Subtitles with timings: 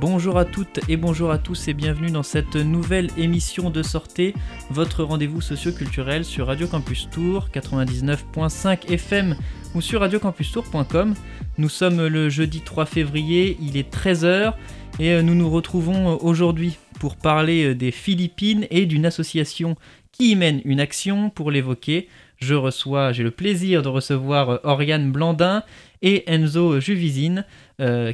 [0.00, 4.34] Bonjour à toutes et bonjour à tous et bienvenue dans cette nouvelle émission de sortie,
[4.70, 9.36] votre rendez-vous socio-culturel sur Radio Campus Tour 99.5 FM
[9.74, 11.14] ou sur radiocampustour.com.
[11.58, 14.54] Nous sommes le jeudi 3 février, il est 13h
[14.98, 19.76] et euh, nous nous retrouvons euh, aujourd'hui pour parler euh, des Philippines et d'une association
[20.12, 21.30] qui y mène une action.
[21.30, 25.62] Pour l'évoquer, je reçois, j'ai le plaisir de recevoir Oriane Blandin
[26.02, 27.44] et Enzo Juvisine,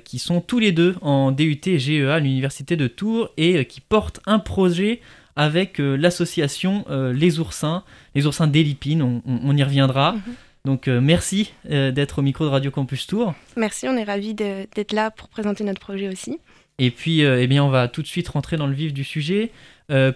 [0.05, 4.21] qui sont tous les deux en DUT GEA à l'université de Tours et qui portent
[4.27, 5.01] un projet
[5.37, 7.85] avec l'association Les Oursins,
[8.17, 10.13] les Oursins d'Elipine, on, y reviendra.
[10.13, 10.21] Mhm.
[10.67, 13.35] Donc euh, merci euh, d'être au micro de Radio Campus Tour.
[13.57, 16.41] Merci, on est ravis d'être là pour présenter notre projet aussi.
[16.79, 19.05] Et puis, euh, eh bien, on va tout de suite rentrer dans le vif du
[19.05, 19.53] sujet.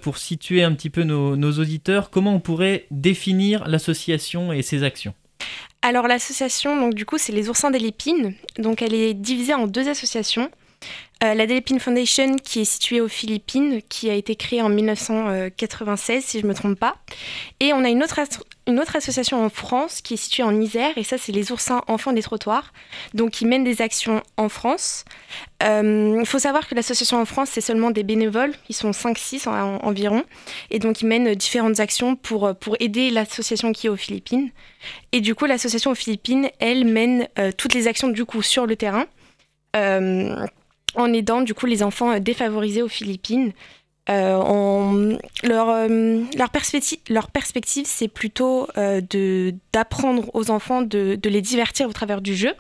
[0.02, 4.82] pour situer un petit peu nos, nos auditeurs, comment on pourrait définir l'association et ses
[4.82, 5.14] actions?
[5.82, 8.34] Alors l'association, donc du coup, c'est les Oursins des Lépines.
[8.58, 10.50] Donc elle est divisée en deux associations.
[11.22, 16.24] Euh, la Delépine Foundation, qui est située aux Philippines, qui a été créée en 1996,
[16.24, 16.96] si je ne me trompe pas.
[17.60, 18.20] Et on a une autre,
[18.66, 21.82] une autre association en France qui est située en Isère, et ça, c'est les oursins
[21.88, 22.72] enfants des trottoirs,
[23.14, 25.04] donc qui mènent des actions en France.
[25.60, 29.48] Il euh, faut savoir que l'association en France, c'est seulement des bénévoles, ils sont 5-6
[29.48, 30.24] environ,
[30.70, 34.50] et donc ils mènent différentes actions pour, pour aider l'association qui est aux Philippines.
[35.12, 38.66] Et du coup, l'association aux Philippines, elle mène euh, toutes les actions du coup sur
[38.66, 39.06] le terrain
[40.94, 43.52] en aidant du coup les enfants euh, défavorisés aux Philippines.
[44.08, 51.28] Euh, leur, euh, leur, perspective, leur perspective, c'est plutôt de d'apprendre aux enfants de, de,
[51.28, 52.52] les divertir au travers du jeu,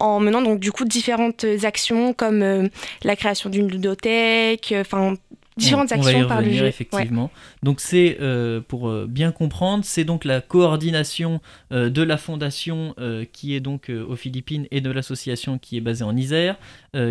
[0.00, 2.68] en menant donc du coup différentes actions comme
[3.04, 5.14] la création d'une ludothèque, enfin
[5.56, 6.66] différentes actions par le jeu.
[6.66, 7.30] Effectivement.
[7.62, 11.40] Donc c'est euh, pour euh, bien comprendre, c'est donc la coordination
[11.72, 12.94] euh, de la fondation
[13.32, 16.56] qui est donc aux Philippines et de l'association qui est basée en Isère,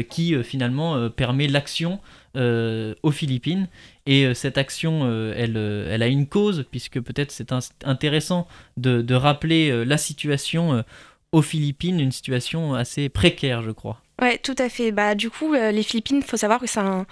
[0.10, 2.00] qui finalement permet l'action
[2.36, 3.68] aux Philippines.
[4.06, 7.54] Et cette action, elle, elle a une cause, puisque peut-être c'est
[7.84, 8.48] intéressant
[8.78, 10.84] de, rappeler la situation
[11.32, 14.02] aux Philippines, une situation assez précaire, je crois.
[14.22, 14.92] Ouais, tout à fait.
[14.92, 17.08] Bah, du coup, les Philippines, il faut savoir que c'est un,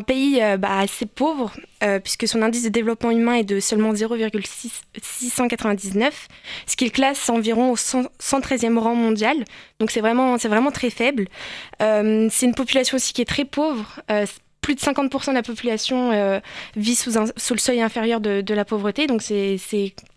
[0.00, 3.94] pays euh, bah, assez pauvre, euh, puisque son indice de développement humain est de seulement
[3.94, 6.28] 0,699,
[6.66, 9.42] ce qui le classe environ au 113e rang mondial.
[9.78, 11.28] Donc c'est vraiment, vraiment très faible.
[11.80, 14.02] Euh, c'est une population aussi qui est très pauvre.
[14.64, 16.40] Plus de 50% de la population
[16.74, 19.06] vit sous, sous, le seuil inférieur de, de la pauvreté.
[19.06, 19.58] Donc c'est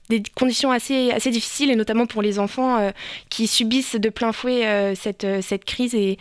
[0.10, 2.92] des conditions assez, assez difficiles, et notamment pour les enfants
[3.30, 6.18] qui subissent de plein fouet cette, cette crise et,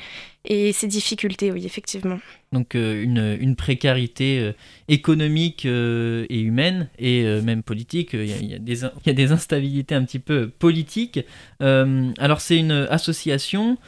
[0.47, 2.19] et ces difficultés, oui, effectivement.
[2.53, 4.53] Donc euh, une, une, précarité euh,
[4.89, 8.11] économique euh, et humaine et même politique.
[8.13, 11.21] Il y, a, des, il y, a, des instabilités un petit peu politiques.
[11.61, 13.79] alors c'est une association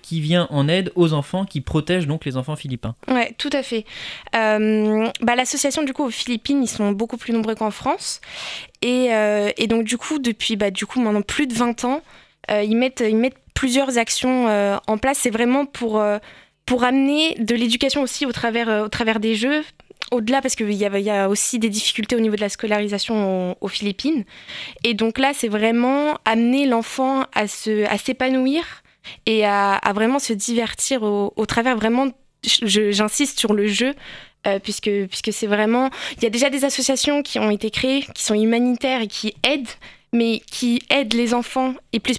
[0.00, 2.94] qui vient en aide aux enfants, qui protège donc les enfants philippins.
[3.08, 3.84] Ouais, tout à fait.
[4.32, 8.20] Bah, L'association du coup aux Philippines, ils sont beaucoup plus nombreux qu'en France.
[8.86, 9.08] Et,
[9.56, 12.02] et, donc du coup, depuis bah, du coup, maintenant plus de 20 ans,
[12.50, 14.46] ils, mettent, ils mettent plusieurs actions
[14.86, 15.18] en place.
[15.22, 16.02] C'est vraiment pour
[16.66, 19.62] pour amener de l'éducation aussi au travers, euh, au travers des jeux,
[20.10, 23.68] au-delà parce qu'il y, y, a aussi des difficultés au niveau de la scolarisation aux,
[23.68, 24.24] Philippines.
[24.82, 28.64] Et donc là, c'est vraiment amener l'enfant à s'épanouir
[29.26, 32.08] et à, vraiment se divertir au, travers vraiment,
[32.42, 33.94] j'insiste sur le jeu,
[34.46, 35.90] euh, puisque, puisque c'est vraiment...
[36.16, 39.34] Il y a déjà des associations qui ont été créées, qui sont humanitaires et qui
[39.42, 39.68] aident,
[40.12, 42.18] mais qui aident les enfants et plus,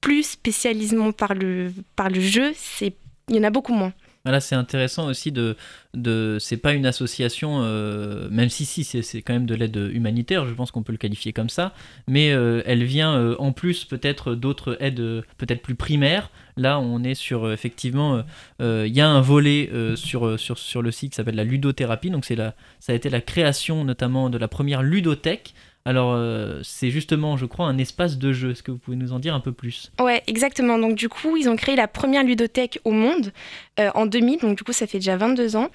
[0.00, 3.92] plus spécialisement par le, par le jeu, il y en a beaucoup moins.
[4.26, 5.54] Là, c'est intéressant aussi de.
[5.92, 10.46] de c'est pas une association, euh, même si, si c'est quand même de l'aide humanitaire,
[10.46, 11.74] je pense qu'on peut le qualifier comme ça,
[12.08, 16.30] mais euh, elle vient euh, en plus peut-être d'autres aides peut-être plus primaires.
[16.56, 18.22] Là, on est sur effectivement.
[18.60, 22.92] Il y a un volet sur le site qui s'appelle la ludothérapie, donc c'est ça
[22.92, 25.54] a été la création notamment de la première ludothèque
[25.86, 28.52] alors, euh, c'est justement, je crois, un espace de jeu.
[28.52, 29.92] Est-ce que vous pouvez nous en dire un peu plus?
[30.00, 30.78] Ouais, exactement.
[30.78, 33.32] Donc, du coup, ils ont créé la première ludothèque au monde
[33.78, 34.40] euh, en 2000.
[34.40, 35.68] Donc, du coup, ça fait déjà 22 ans.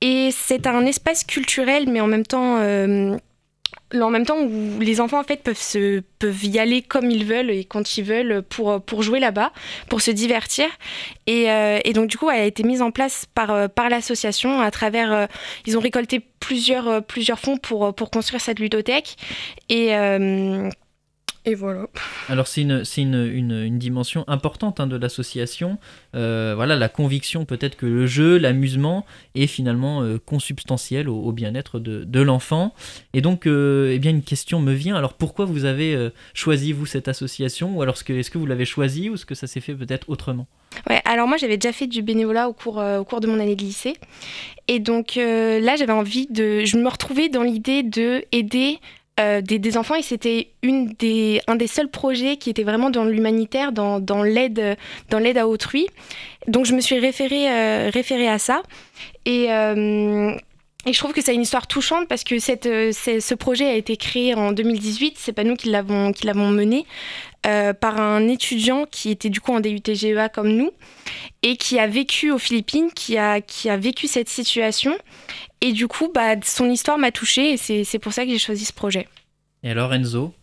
[0.00, 3.16] Et c'est un espace culturel, mais en même temps euh,
[3.94, 5.60] en même temps où les enfants en fait peuvent
[6.18, 9.52] peuvent y aller comme ils veulent et quand ils veulent pour pour jouer là-bas
[9.88, 10.66] pour se divertir.
[11.26, 13.88] Et, euh, et, donc du coup elle a été mise en place par euh, par
[13.88, 15.26] l'association à travers euh,
[15.66, 19.16] ils ont récolté plusieurs plusieurs fonds pour pour construire cette ludothèque.
[19.68, 19.92] Et
[21.48, 21.86] Et voilà.
[22.28, 25.78] Alors c'est une, une, une, dimension importante hein, de l'association.
[26.16, 29.06] Euh, voilà, la conviction peut-être que le jeu, l'amusement
[29.36, 32.74] est finalement euh, consubstantiel au, bien-être de, de l'enfant.
[33.14, 34.96] Et donc, euh, eh bien, une question me vient.
[34.96, 37.76] Alors pourquoi vous avez choisi, vous, cette association?
[37.76, 39.74] Ou alors est-ce que, est que vous l'avez choisi ou est-ce que ça s'est fait
[39.74, 40.48] peut-être autrement?
[40.90, 43.54] Ouais, alors moi j'avais déjà fait du bénévolat au cours, au cours de mon année
[43.54, 43.94] de lycée.
[44.66, 46.64] Et donc là j'avais envie de...
[46.64, 48.80] Je me retrouvais dans l'idée de aider
[49.18, 53.04] euh, des, enfants et c'était une des, un des seuls projets qui était vraiment dans
[53.04, 54.76] l'humanitaire, dans, dans l'aide
[55.38, 55.86] à autrui.
[56.48, 58.62] Donc je me suis référée, euh, à ça.
[59.24, 60.34] Et, euh,
[60.84, 63.96] et, je trouve que c'est une histoire touchante parce que cette, ce projet a été
[63.96, 66.12] créé en 2018, c'est pas nous qui l'avons
[66.50, 66.84] mené,
[67.42, 70.72] par un étudiant qui était du coup en DUTGEA comme nous
[71.42, 74.96] et qui a vécu aux Philippines, qui a, qui a vécu cette situation
[75.60, 78.64] et du coup, bah, son histoire m'a touchée et c'est pour ça que j'ai choisi
[78.64, 79.08] ce projet.
[79.62, 80.34] Et alors Enzo?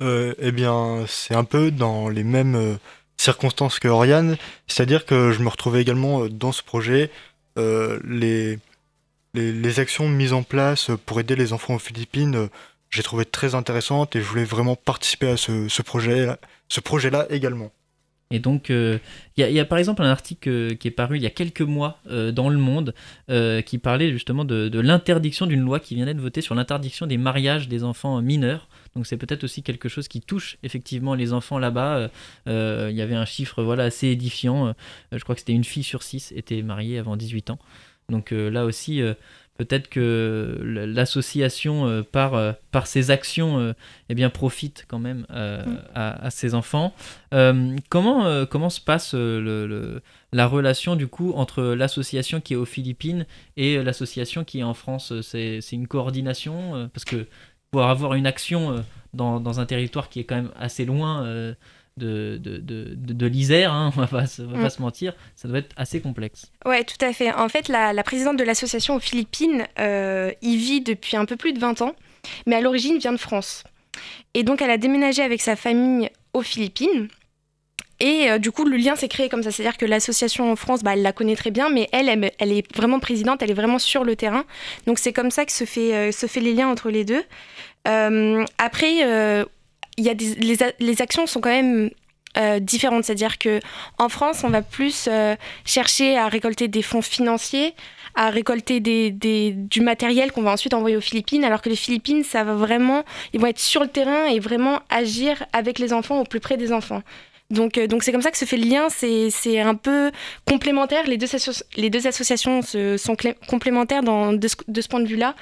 [0.00, 2.74] Euh, Eh bien, c'est un peu dans les mêmes euh,
[3.16, 7.10] circonstances que Oriane, c'est-à-dire que je me retrouvais également euh, dans ce projet.
[7.56, 8.58] les,
[9.32, 12.50] les, actions mises en place pour aider les enfants aux Philippines,
[12.96, 16.28] j'ai trouvé très intéressantes et je voulais vraiment participer à ce, projet,
[16.68, 17.70] ce projet-là également.
[18.32, 18.98] Et donc, il euh,
[19.36, 22.00] y, a par exemple un article euh, qui est paru il y a quelques mois
[22.10, 22.92] euh, dans Le Monde
[23.66, 27.68] qui parlait justement de, l'interdiction d'une loi qui vient d'être votée sur l'interdiction des mariages
[27.68, 28.68] des enfants mineurs.
[28.94, 32.08] Donc c'est peut-être aussi quelque chose qui touche effectivement les enfants là-bas.
[32.46, 34.74] Il y avait un chiffre voilà, assez édifiant.
[35.12, 37.58] je crois que c'était une fille sur six était mariée avant 18 ans.
[38.08, 39.02] Donc là aussi,
[39.56, 43.72] peut-être que l'association euh, par, euh, par ses actions euh,
[44.08, 45.78] eh bien, profite quand même mm.
[45.94, 46.94] à, ses enfants.
[47.88, 53.26] comment, comment se passe le, la relation du coup entre l'association qui est aux Philippines
[53.56, 55.12] et l'association qui est en France?
[55.22, 57.26] C'est une coordination Parce que
[57.70, 61.54] pour avoir une action dans, dans, un territoire qui est quand même assez loin
[61.96, 64.70] de, de, de, de l'Isère, hein, on va, pas, va pas mm.
[64.70, 66.52] se mentir, ça doit être assez complexe.
[66.66, 67.32] Ouais, tout à fait.
[67.32, 71.52] En fait, la, présidente de l'association aux Philippines euh, y vit depuis un peu plus
[71.52, 71.94] de 20 ans,
[72.46, 73.64] mais à l'origine vient de France.
[74.34, 77.08] Et donc, elle a déménagé avec sa famille aux Philippines.
[77.98, 79.50] Et euh, du coup, le lien s'est créé comme ça.
[79.50, 82.76] C'est-à-dire que l'association en France, bah, elle la connaît très bien, mais elle, elle, est
[82.76, 84.44] vraiment présidente, elle est vraiment sur le terrain.
[84.86, 87.24] Donc c'est comme ça que se fait, euh, se fait les liens entre les deux.
[88.58, 89.46] après,
[90.04, 90.14] y a
[90.78, 91.90] les, actions sont quand même
[92.36, 93.04] euh, différentes.
[93.04, 93.60] C'est-à-dire que
[93.98, 97.74] en France, on va plus euh, chercher à récolter des fonds financiers,
[98.14, 102.44] à récolter du matériel qu'on va ensuite envoyer aux Philippines, alors que les Philippines, ça
[102.44, 106.24] va vraiment, ils vont être sur le terrain et vraiment agir avec les enfants au
[106.24, 107.02] plus près des enfants.
[107.50, 108.88] Donc, euh, donc c'est comme ça que se fait le lien.
[108.88, 110.10] C'est un peu
[110.46, 111.06] complémentaire.
[111.06, 111.28] Les deux,
[111.76, 113.16] les deux associations sont
[113.48, 115.34] complémentaires de, ce, point de vue-là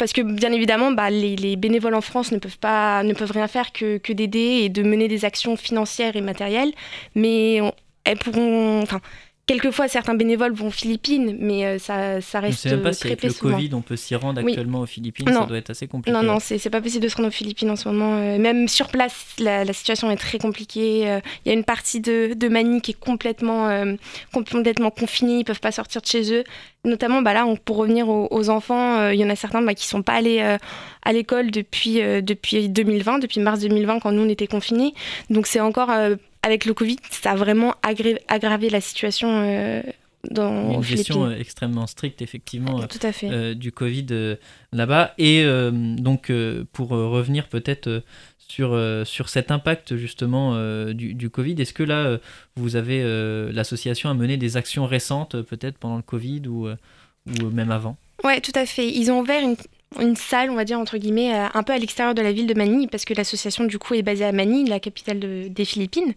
[0.00, 3.48] parce que bien évidemment, bah, les, bénévoles en France ne peuvent, pas, ne peuvent rien
[3.48, 6.72] faire que, d'aider et de mener des actions financières et matérielles,
[7.14, 7.60] mais
[8.04, 8.84] elles pourront,
[9.50, 13.24] Quelquefois, certains bénévoles vont aux Philippines, mais euh, ça, ça reste très pas si avec
[13.24, 15.26] le Covid, on peut s'y rendre actuellement aux Philippines.
[15.26, 16.16] Ça doit être assez compliqué.
[16.16, 18.18] Non, non, c'est pas possible de se rendre aux Philippines en ce moment.
[18.18, 21.10] Euh, même sur place, la, situation est très compliquée.
[21.10, 23.68] Euh, il y a une partie de, de Mani qui est complètement,
[24.32, 25.40] complètement confinée.
[25.40, 26.44] Ils peuvent pas sortir de chez eux.
[26.84, 30.02] Notamment, bah là, pour revenir aux, enfants, il y en a certains bah, qui sont
[30.02, 30.40] pas allés
[31.02, 34.94] à l'école depuis, depuis 2020, depuis mars 2020, quand nous on était confinés.
[35.28, 35.90] Donc c'est encore
[36.42, 39.82] avec le Covid, ça a vraiment aggravé la situation euh,
[40.30, 43.30] dans une gestion euh, extrêmement stricte effectivement Tout à fait.
[43.30, 44.36] Euh, du Covid
[44.72, 46.32] là-bas et donc
[46.72, 48.02] pour revenir peut-être
[48.38, 50.54] sur, sur cet impact justement
[50.92, 52.18] du, du, Covid est-ce que là
[52.56, 53.02] vous avez
[53.52, 57.96] l'association a mené des actions récentes peut-être pendant le Covid ou, ou même avant?
[58.22, 58.86] Ouais, tout à fait.
[58.86, 59.56] Ils ont ouvert une,
[59.98, 62.46] une salle, on va dire, entre guillemets, euh, un peu à l'extérieur de la ville
[62.46, 66.14] de Manille, parce que l'association, du coup, est basée à Manille, la capitale des Philippines.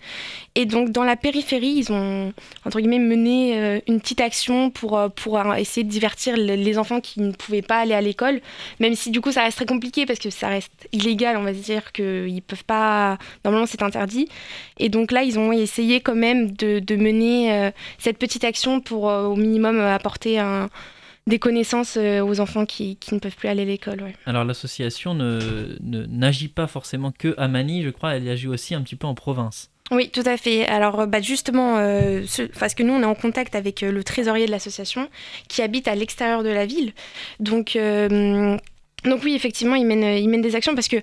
[0.54, 2.34] Et donc, dans la périphérie, ils ont,
[2.66, 7.02] entre guillemets, mené euh, une petite action pour, euh, pour essayer de divertir les enfants
[7.02, 8.42] qui ne pouvaient pas aller à l'école,
[8.80, 11.52] même si, du coup, ça reste très compliqué, parce que ça reste illégal, on va
[11.52, 13.18] dire, qu'ils peuvent pas...
[13.44, 14.28] Normalement, c'est interdit.
[14.78, 19.36] Et donc là, ils ont essayé quand même de mener cette petite action pour, au
[19.36, 20.70] minimum, apporter un
[21.28, 24.04] des connaissances euh, aux enfants qui, qui, ne peuvent plus aller à l'école.
[24.26, 28.82] Alors l'association ne, n'agit pas forcément que à Manille, je crois, elle agit aussi un
[28.82, 29.70] petit peu en province.
[29.92, 30.66] Oui, tout à fait.
[30.66, 32.24] Alors, bah, justement, euh,
[32.58, 35.10] parce que nous, on est en contact avec euh, le trésorier de l'association
[35.50, 36.94] qui habite à l'extérieur de la ville.
[37.40, 40.98] Donc, donc oui, effectivement, il mène, il mène des actions parce que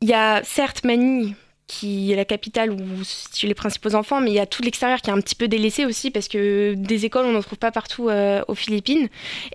[0.00, 1.34] il y a certes Manille
[1.66, 5.00] qui est la capitale où situent les principaux enfants, mais il y a tout l'extérieur
[5.00, 7.72] qui est un petit peu délaissé aussi parce que des écoles, on n'en trouve pas
[7.72, 9.08] partout euh, aux Philippines.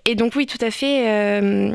[0.05, 1.73] Et donc oui, tout à fait, euh,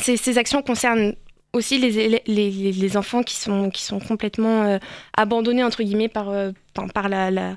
[0.00, 1.14] ces, actions concernent
[1.52, 4.78] aussi les, les, enfants qui sont, qui sont complètement
[5.16, 6.30] abandonnés, entre guillemets, par,
[6.94, 7.56] par la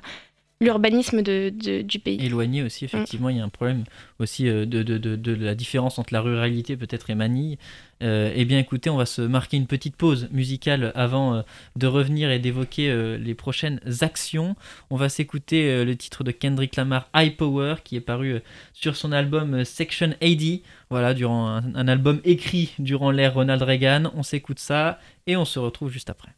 [0.62, 1.50] l'urbanisme de,
[1.82, 2.24] du pays.
[2.24, 3.84] Éloigné aussi, effectivement, il y a un problème
[4.18, 7.58] aussi de, de, de, la différence entre la ruralité peut-être et Manille.
[8.02, 11.42] Euh, eh bien écoutez, on va se marquer une petite pause musicale avant euh,
[11.76, 14.56] de revenir et d'évoquer euh, les prochaines actions.
[14.90, 18.40] On va s'écouter le titre de Kendrick Lamar, High Power, qui est paru
[18.72, 20.58] sur son album Section 80,
[20.90, 24.10] voilà, durant un, album écrit durant l'ère Ronald Reagan.
[24.14, 26.32] On s'écoute ça et on se retrouve juste après.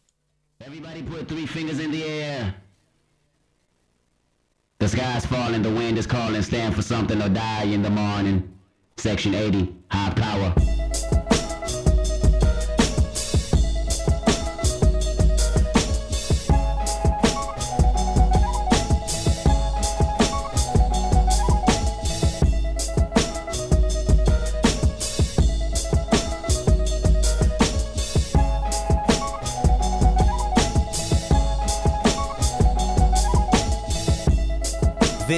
[0.66, 2.54] Everybody put three fingers in the air.
[4.84, 8.52] The sky's falling, the wind is calling, stand for something or die in the morning.
[8.98, 10.83] Section 80, high power.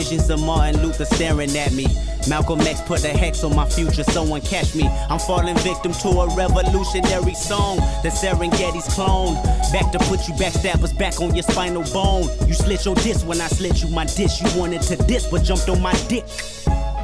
[0.09, 1.89] Visions of Martin Luther staring at me.
[2.29, 4.87] Malcolm X put a hex on my future, someone catch me.
[5.11, 7.79] I'm falling victim to a revolutionary song.
[8.05, 9.35] The Serengeti's clone.
[9.73, 12.29] Back to put you backstabbers back on your spinal bone.
[12.47, 14.41] You slit your disc when I slit you my dish.
[14.41, 16.25] You wanted to diss, but jumped on my dick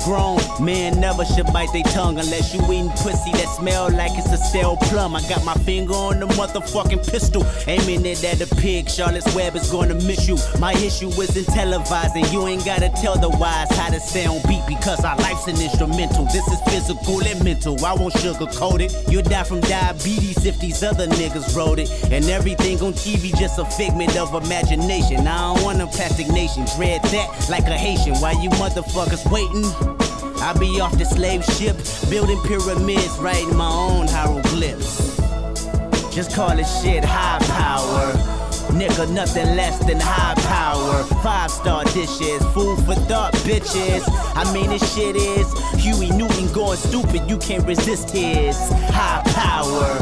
[0.05, 0.39] grown.
[1.03, 4.77] Never should bite their tongue unless you eating pussy that smell like it's a stale
[4.77, 5.17] plum.
[5.17, 8.89] I got my finger on the motherfucking pistol, aiming it at a pig.
[8.89, 10.39] Charlotte's Web is gonna miss you.
[10.59, 12.33] My issue isn't televising.
[12.33, 15.61] You ain't gotta tell the wise how to stay on beat because our life's an
[15.61, 16.25] instrumental.
[16.27, 17.85] This is physical and mental.
[17.85, 18.95] I won't sugarcoat it.
[19.11, 21.91] You'll die from diabetes if these other niggas wrote it.
[22.13, 25.27] And everything on TV just a figment of imagination.
[25.27, 26.65] I don't want a plastic nation.
[26.77, 28.15] Dread that like a Haitian.
[28.17, 29.92] Why you motherfuckers waiting?
[30.43, 31.77] I be off the slave ship,
[32.11, 35.17] building pyramids, writing my own hieroglyphs.
[36.13, 38.13] Just call it shit high power.
[38.73, 41.05] Nigga, nothing less than high power.
[41.23, 44.03] Five star dishes, food for thought, bitches.
[44.35, 45.47] I mean, this shit is
[45.81, 48.57] Huey Newton going stupid, you can't resist his
[48.91, 49.95] high power.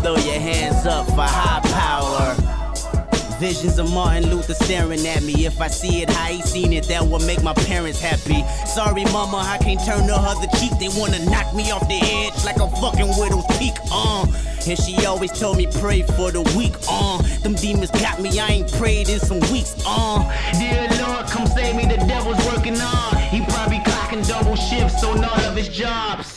[0.00, 2.43] Throw your hands up for high power.
[3.44, 5.44] Visions of Martin Luther staring at me.
[5.44, 8.42] If I see it how he seen it, that will make my parents happy.
[8.66, 10.72] Sorry, mama, I can't turn the other cheek.
[10.80, 13.74] They wanna knock me off the edge like a fucking widow's peak.
[13.92, 14.24] Uh.
[14.66, 16.72] And she always told me pray for the weak.
[16.88, 17.20] Uh.
[17.42, 19.74] Them demons got me, I ain't prayed in some weeks.
[19.86, 20.24] Uh.
[20.58, 23.16] Dear Lord, come save me, the devil's working on.
[23.28, 26.33] He probably clocking double shifts on all of his jobs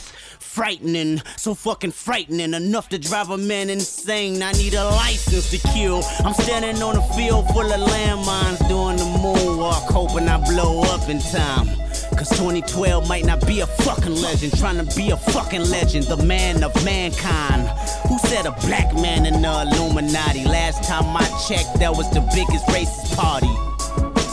[0.57, 4.41] frightening, so fucking frightening, enough to drive a man insane.
[4.41, 6.01] I need a license to kill.
[6.25, 11.09] I'm standing on a field full of landmines doing the moonwalk, hoping I blow up
[11.09, 11.67] in time.
[12.17, 16.17] Cause 2012 might not be a fucking legend, trying to be a fucking legend, the
[16.17, 17.67] man of mankind.
[18.09, 20.43] Who said a black man in the Illuminati?
[20.43, 23.53] Last time I checked, that was the biggest racist party.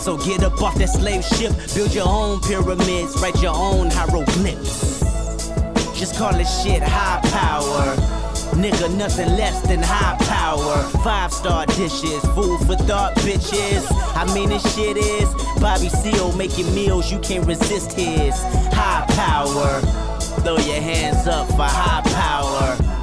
[0.01, 5.04] So get up off that slave ship, build your own pyramids, write your own hieroglyphs.
[5.95, 7.95] Just call it shit high power.
[8.57, 10.83] Nigga, nothing less than high power.
[11.05, 13.87] Five star dishes, food for thought, bitches.
[14.17, 15.29] I mean, this shit is
[15.61, 18.35] Bobby Seal making meals, you can't resist his
[18.73, 19.81] high power.
[20.43, 22.94] Throw your hands up for high power.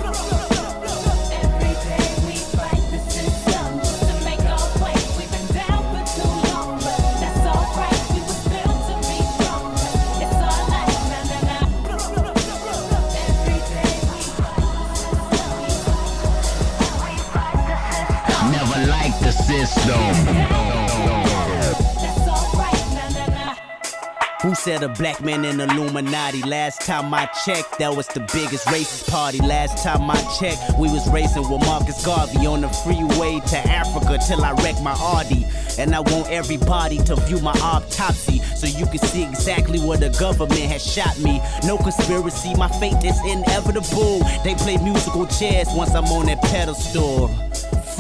[24.41, 26.41] Who said a black man in Illuminati?
[26.43, 29.39] Last time I checked, that was the biggest racist party.
[29.39, 34.19] Last time I checked, we was racing with Marcus Garvey on the freeway to Africa
[34.25, 35.45] till I wrecked my Audi.
[35.77, 40.11] And I want everybody to view my autopsy so you can see exactly where the
[40.17, 41.41] government has shot me.
[41.65, 44.19] No conspiracy, my fate is inevitable.
[44.45, 47.27] They play musical chairs once I'm on that pedestal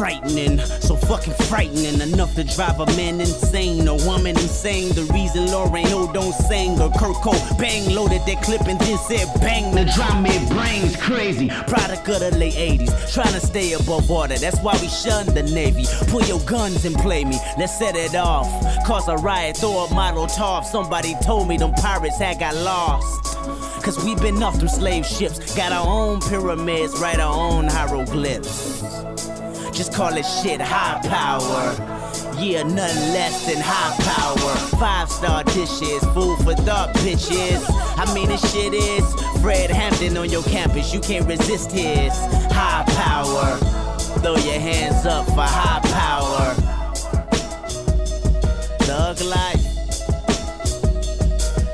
[0.01, 4.89] frightening, so fucking frightening enough to drive a man insane, a woman insane.
[4.95, 7.21] The reason Lauren O don't sing or Kurt
[7.59, 9.75] bang loaded that clip and then said bang.
[9.75, 11.49] The drum made brains crazy.
[11.67, 14.39] Product of the late 80s, trying to stay above water.
[14.39, 15.85] That's why we shun the Navy.
[16.07, 17.37] Pull your guns and play me.
[17.59, 18.49] Let's set it off.
[18.87, 20.65] Cause a riot, throw a model top.
[20.65, 23.37] Somebody told me them pirates had got lost.
[23.83, 25.55] Cause we been off them slave ships.
[25.55, 28.80] Got our own pyramids, write our own hieroglyphs.
[29.71, 31.73] Just call it shit high power.
[32.39, 34.55] Yeah, nothing less than high power.
[34.79, 37.63] Five star dishes, food for thought, bitches.
[37.97, 39.05] I mean, this shit is
[39.41, 42.13] Fred Hampton on your campus, you can't resist his
[42.51, 43.57] high power.
[44.21, 46.53] Throw your hands up for high power.
[48.85, 49.61] Thug life.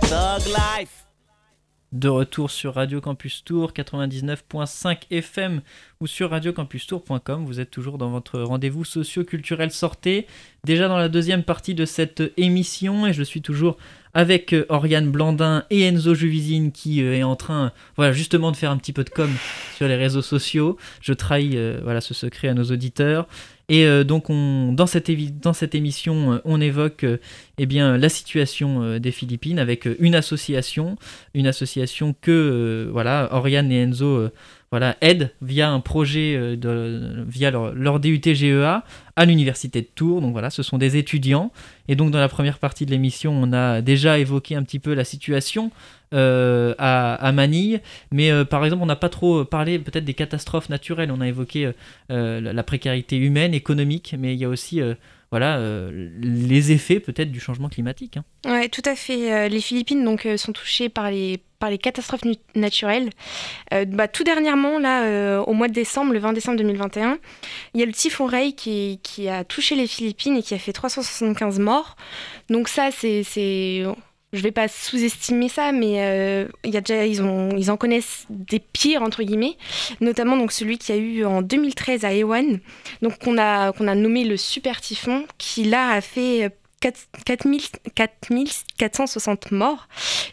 [0.04, 0.97] Thug life.
[1.98, 5.62] De retour sur Radio Campus Tour 99.5 FM
[6.00, 7.44] ou sur radiocampustour.com.
[7.44, 10.28] Vous êtes toujours dans votre rendez-vous socio-culturel sorté.
[10.64, 13.78] Déjà dans la deuxième partie de cette émission et je suis toujours
[14.14, 18.58] avec euh, Oriane Blandin et Enzo Juvisine qui euh, est en train voilà, justement de
[18.58, 19.32] faire un petit peu de com
[19.76, 20.78] sur les réseaux sociaux.
[21.02, 23.28] Je trahis euh, voilà, ce secret à nos auditeurs.
[23.70, 25.10] Et donc on, dans, cette
[25.76, 27.06] émission, on évoque
[27.58, 30.96] eh bien, la situation des Philippines avec une association,
[31.34, 34.30] une association que voilà, Oriane et Enzo
[34.72, 38.84] voilà, aident via un projet, de, via leur, leur DUT-GEA
[39.16, 40.22] à l'université de Tours.
[40.22, 41.52] Donc voilà, ce sont des étudiants.
[41.88, 44.94] Et donc dans la première partie de l'émission, on a déjà évoqué un petit peu
[44.94, 45.72] la situation
[46.14, 47.82] euh, à, Manille.
[48.12, 51.12] Mais euh, par exemple, on n'a pas trop parlé peut-être des catastrophes naturelles.
[51.12, 51.72] On a évoqué
[52.12, 54.82] euh, la précarité humaine, économique, mais il y a aussi
[55.32, 58.18] voilà, euh, les effets peut-être du changement climatique.
[58.18, 58.24] Hein.
[58.46, 59.34] Oui, tout à fait.
[59.34, 62.24] Euh, les Philippines donc, euh, sont touchées par les, par les catastrophes
[62.56, 63.10] naturelles.
[63.88, 67.18] bah, tout dernièrement, là, au mois de décembre, le 20 décembre 2021,
[67.74, 70.74] il y a le typhon Ray qui, a touché les Philippines et qui a fait
[70.74, 71.96] 375 morts.
[72.50, 73.24] Donc ça, c'est
[74.34, 77.22] je vais pas sous-estimer ça, mais euh, y a déjà, ils,
[77.72, 79.58] en connaissent des pires, entre guillemets,
[80.02, 82.60] notamment donc celui qui a eu en 2013 à Ewan,
[83.24, 86.52] qu'on a, qu'on a nommé le super typhon, qui là a fait
[87.26, 89.88] 4460 morts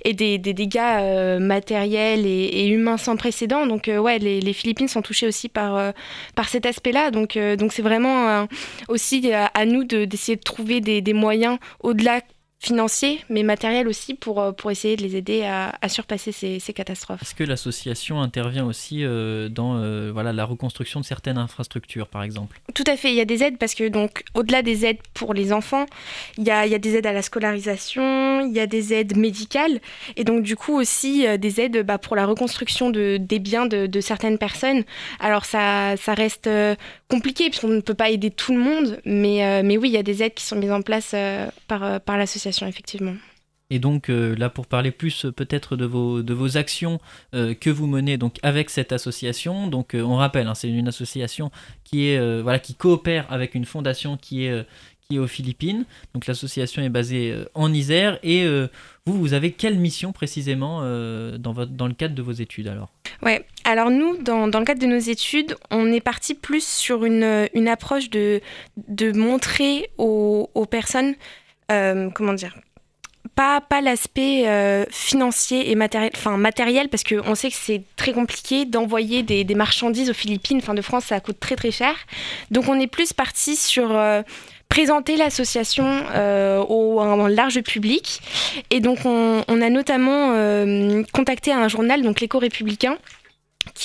[0.05, 3.67] et des, dégâts euh, matériels et, humains sans précédent.
[3.67, 5.93] Donc euh, ouais, les, Philippines sont touchées aussi par, euh,
[6.35, 7.11] par cet aspect-là.
[7.11, 8.47] Donc donc c'est vraiment
[8.89, 12.21] aussi à, nous d'essayer de, trouver des moyens au-delà
[12.59, 17.23] financier, mais matériel aussi pour, euh, pour essayer de les aider à, surpasser ces, catastrophes.
[17.23, 22.23] Est-ce que l'association intervient aussi euh, dans euh, voilà, la reconstruction de certaines infrastructures, par
[22.23, 22.61] exemple?
[22.75, 25.35] Tout à fait, il y a des aides parce que donc au-delà des aides pour
[25.35, 25.85] les enfants,
[26.39, 28.95] il y a, il y a des aides à la scolarisation, il y a des
[28.95, 29.81] aides médicales
[30.17, 33.87] et donc du coup aussi des aides bah, pour la reconstruction de, des biens de,
[33.87, 34.85] de certaines personnes.
[35.21, 36.49] Alors ça, ça reste
[37.15, 40.03] compliqué puisqu'on ne peut pas aider tout le monde, mais, mais oui, il y a
[40.03, 41.15] des aides qui sont mises en place
[41.69, 43.15] par, par l'association effectivement.
[43.71, 47.01] Et donc euh, là, pour parler plus euh, peut-être de vos, de vos actions
[47.35, 51.51] euh, que vous menez donc avec cette association, donc on rappelle, hein, c'est une association
[51.83, 54.67] qui est voilà qui coopère avec une fondation qui est
[55.09, 55.85] qui est aux Philippines.
[56.15, 58.47] Donc l'association est basée en Isère et
[59.07, 60.81] vous, vous avez quelle mission précisément
[61.39, 62.91] dans, votre, dans le cadre de vos études alors?
[63.23, 67.25] Ouais, alors nous, dans, le cadre de nos études, on est parti plus sur une,
[67.69, 68.41] approche de,
[69.15, 71.15] montrer aux, personnes
[71.73, 72.55] euh, comment dire
[73.35, 78.13] pas, pas l'aspect euh, financier et matériel, enfin matériel, parce qu'on sait que c'est très
[78.13, 80.59] compliqué d'envoyer des, marchandises aux Philippines.
[80.59, 81.97] Enfin, de France, ça coûte très très cher.
[82.53, 84.23] Donc, on est plus parti sur euh,
[84.69, 86.05] présenter l'association
[86.69, 88.21] au un large public.
[88.71, 90.33] Et donc, on, a notamment
[91.13, 92.97] contacté un journal, donc l'Éco républicain,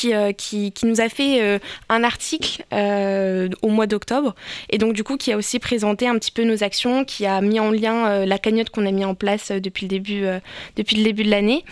[0.06, 4.36] euh, qui, qui, nous a fait euh, un article euh, au mois d'octobre
[4.70, 7.42] et donc du coup qui a aussi présenté un petit peu nos actions, qui a
[7.42, 10.26] mis en lien la cagnotte qu'on a mis en place depuis le début,
[10.76, 11.66] depuis le début de l'année.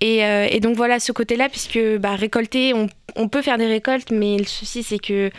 [0.00, 4.36] Et, donc voilà ce côté-là, puisque bah, récolter, on, on, peut faire des récoltes, mais
[4.38, 5.30] le souci c'est que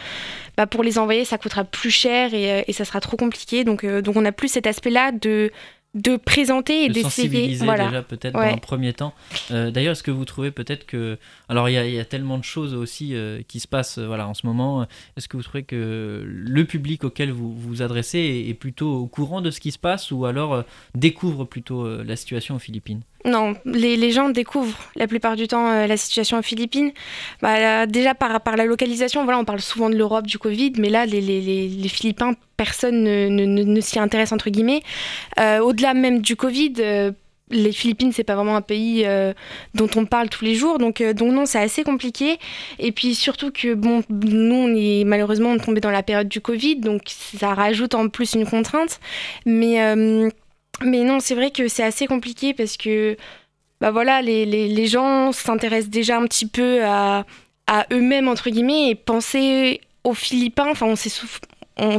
[0.57, 3.63] bah, pour les envoyer, ça coûtera plus cher et, et ça sera trop compliqué.
[3.63, 5.51] Donc, donc on a plus cet aspect-là de
[5.93, 7.55] de présenter et d'essayer.
[7.55, 7.87] Voilà.
[7.87, 9.13] déjà peut-être dans un premier temps.
[9.51, 11.17] Euh, d'ailleurs, est-ce que vous trouvez peut-être que...
[11.49, 14.33] Alors il y, a tellement de choses aussi euh, qui se passent euh, voilà, en
[14.33, 14.87] ce moment.
[15.17, 19.41] Est-ce que vous trouvez que le public auquel vous vous adressez est, plutôt au courant
[19.41, 20.63] de ce qui se passe ou alors
[20.95, 23.01] découvre plutôt la situation aux Philippines?
[23.25, 26.91] Non, les, gens découvrent la plupart du temps la situation aux Philippines.
[27.41, 31.05] Bah, déjà par, la localisation, voilà, on parle souvent de l'Europe, du Covid, mais là,
[31.05, 34.81] les, les, Philippins personne ne, s'y intéresse entre guillemets.
[35.39, 37.11] Euh, au-delà même du Covid, euh,
[37.49, 39.33] les Philippines, c'est pas vraiment un pays euh,
[39.73, 42.37] dont on parle tous les jours, donc, donc non, c'est assez compliqué.
[42.79, 46.77] Et puis surtout que bon, nous, on est malheureusement tombé dans la période du Covid,
[46.77, 48.99] donc ça rajoute en plus une contrainte.
[49.45, 50.29] Mais,
[50.83, 53.17] mais non, c'est vrai que c'est assez compliqué parce que
[53.79, 57.25] bah voilà, les, les, les gens s'intéressent déjà un petit peu à,
[57.67, 60.69] à eux-mêmes entre guillemets et penser aux Philippins.
[60.69, 61.09] Enfin, on s'est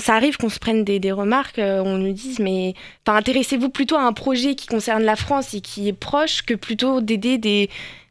[0.00, 2.74] ça arrive qu'on se prenne des, remarques, euh, on nous dise mais
[3.06, 7.00] intéressez-vous plutôt à un projet qui concerne la France et qui est proche que plutôt
[7.00, 7.68] d'aider des,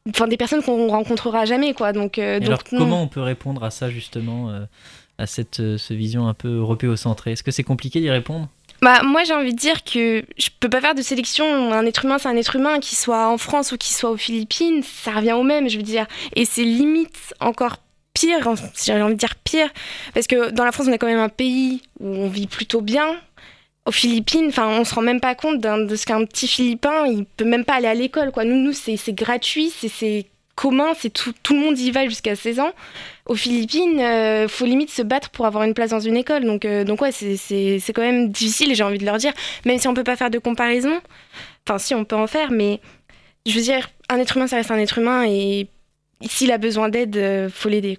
[0.10, 1.94] enfin, des personnes qu'on rencontrera jamais quoi.
[1.94, 4.66] Donc, euh, alors comment on peut répondre à ça justement, euh,
[5.18, 7.34] à cette, vision un peu européocentrée?
[7.34, 8.50] Est-ce que c'est compliqué d'y répondre?
[8.82, 11.72] Bah, moi, j'ai envie de dire que je peux pas faire de sélection.
[11.72, 14.18] Un être humain, c'est un être humain, qu'il soit en France ou qu'il soit aux
[14.18, 16.08] Philippines, ça revient au même, je veux dire.
[16.36, 17.78] Et c'est limite encore
[18.14, 18.40] pire,
[18.84, 19.70] j'ai envie de dire pire,
[20.14, 22.82] parce que dans la France, on est quand même un pays où on vit plutôt
[22.82, 23.16] bien.
[23.86, 27.26] Aux Philippines, enfin, on se rend même pas compte de ce qu'un petit Philippin, il
[27.26, 28.46] peut même pas aller à l'école, quoi.
[28.46, 30.26] Nous, nous, c'est gratuit, c'est
[30.62, 32.72] commun, c'est tout, le monde y va jusqu'à 16 ans.
[33.26, 36.46] Aux Philippines, il euh, faut limite se battre pour avoir une place dans une école.
[36.46, 39.34] Donc, euh, donc ouais, c'est quand même difficile j'ai envie de leur dire,
[39.66, 41.02] même si on peut pas faire de comparaison,
[41.66, 42.80] enfin si on peut en faire, mais
[43.48, 45.68] je veux dire, un être humain, ça reste un être humain et
[46.22, 47.98] s'il a besoin d'aide, euh, faut l'aider.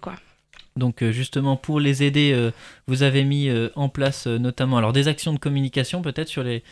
[0.76, 2.50] Donc justement pour les aider,
[2.86, 6.62] vous avez mis en place notamment alors des actions de communication peut-être sur les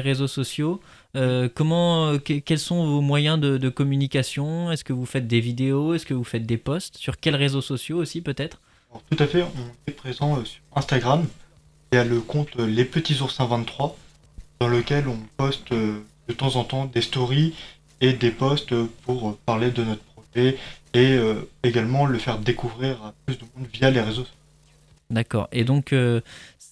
[0.00, 0.80] réseaux sociaux.
[1.16, 4.70] Euh, comment, euh, quels sont vos moyens de, communication?
[4.70, 5.94] Est-ce que vous faites des vidéos?
[5.94, 6.98] Est-ce que vous faites des posts?
[6.98, 8.60] Sur quels réseaux sociaux aussi peut-être?
[9.10, 11.26] Tout à fait, on est présent euh, sur Instagram.
[11.92, 13.96] Il y a le compte Les Petits Oursins 23
[14.60, 17.54] dans lequel on poste de temps en temps des stories
[18.00, 20.58] et des posts pour parler de notre projet
[20.94, 21.18] et
[21.62, 24.36] également le faire découvrir à plus de monde via les réseaux sociaux.
[25.10, 25.48] D'accord.
[25.52, 26.20] Et donc, euh,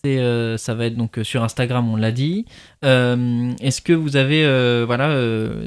[0.06, 2.46] euh, ça va être donc euh, sur Instagram, on l'a dit.
[2.82, 4.44] est-ce que vous avez,
[4.84, 5.08] voilà,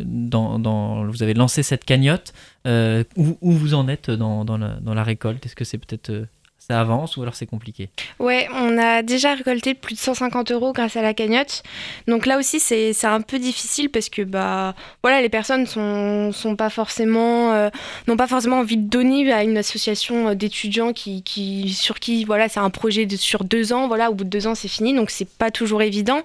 [0.06, 2.34] vous avez lancé cette cagnotte
[2.66, 5.46] où, vous en êtes dans, dans la récolte?
[5.46, 6.28] Est-ce que c'est peut-être
[6.68, 10.74] ça avance ou alors c'est compliqué Ouais, on a déjà récolté plus de 150 euros
[10.74, 11.64] grâce à la cagnotte.
[12.08, 16.56] Donc là aussi, c'est un peu difficile parce que bah, voilà, les personnes sont, sont
[16.58, 17.70] pas forcément, euh,
[18.08, 22.50] n'ont pas forcément envie de donner à une association d'étudiants qui, qui, sur qui voilà,
[22.50, 23.88] c'est un projet sur deux ans.
[23.88, 24.94] Voilà, au bout de deux ans, c'est fini.
[24.94, 26.22] Donc c'est pas toujours évident.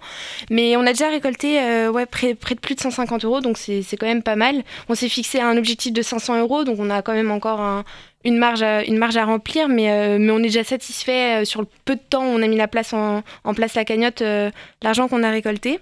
[0.50, 3.40] Mais on a déjà récolté euh, près de plus de 150 euros.
[3.40, 4.62] Donc c'est quand même pas mal.
[4.88, 6.64] On s'est fixé un objectif de 500 euros.
[6.64, 7.84] Donc on a quand même encore un
[8.24, 12.00] une marge à, remplir, mais, euh, on est déjà satisfait euh, sur le peu de
[12.00, 13.22] temps où on a mis la place en,
[13.54, 14.50] place la cagnotte, euh,
[14.82, 15.80] l'argent qu'on a récolté.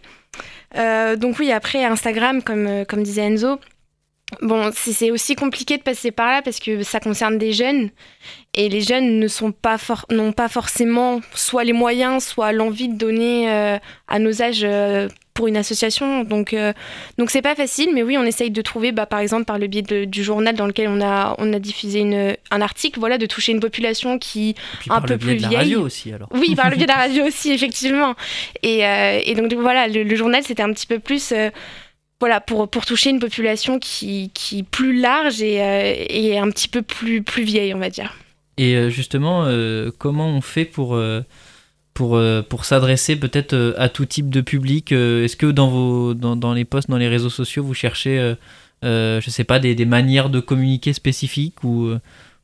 [0.74, 3.58] donc oui, après Instagram, comme, comme disait Enzo,
[4.42, 7.90] bon, c'est aussi compliqué de passer par là parce que ça concerne des jeunes
[8.54, 9.76] et les jeunes ne sont pas
[10.10, 13.50] n'ont pas forcément soit les moyens, soit l'envie de donner
[14.08, 14.66] à nos âges
[15.40, 16.22] pour une association.
[16.22, 16.74] Donc, euh,
[17.16, 19.68] donc c'est pas facile, mais oui, on essaye de trouver, bah, par exemple, par le
[19.68, 23.24] biais du journal dans lequel on a, on a diffusé une, un article, voilà, de
[23.24, 24.54] toucher une population qui
[24.90, 25.38] un peu plus vieille.
[25.38, 26.28] Par le biais de la radio aussi, alors.
[26.32, 28.16] Oui, par le biais de la radio aussi, effectivement.
[28.62, 31.32] Et, euh, et donc, voilà, le, journal, c'était un petit peu plus.
[31.32, 31.48] Euh,
[32.20, 35.54] voilà, pour, pour toucher une population qui, qui est plus large et,
[36.10, 38.14] et un petit peu plus, plus vieille, on va dire.
[38.58, 39.46] Et justement,
[39.96, 41.00] comment on fait pour
[42.00, 45.68] pour, euh, pour s'adresser peut-être euh, à tout type de public euh, Est-ce que dans,
[45.68, 48.36] vos, dans, dans, les posts, dans les réseaux sociaux, vous cherchez,
[48.82, 51.90] je sais pas, des, manières de communiquer spécifiques ou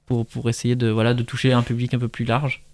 [0.05, 2.65] pour, essayer de toucher un public un peu plus large?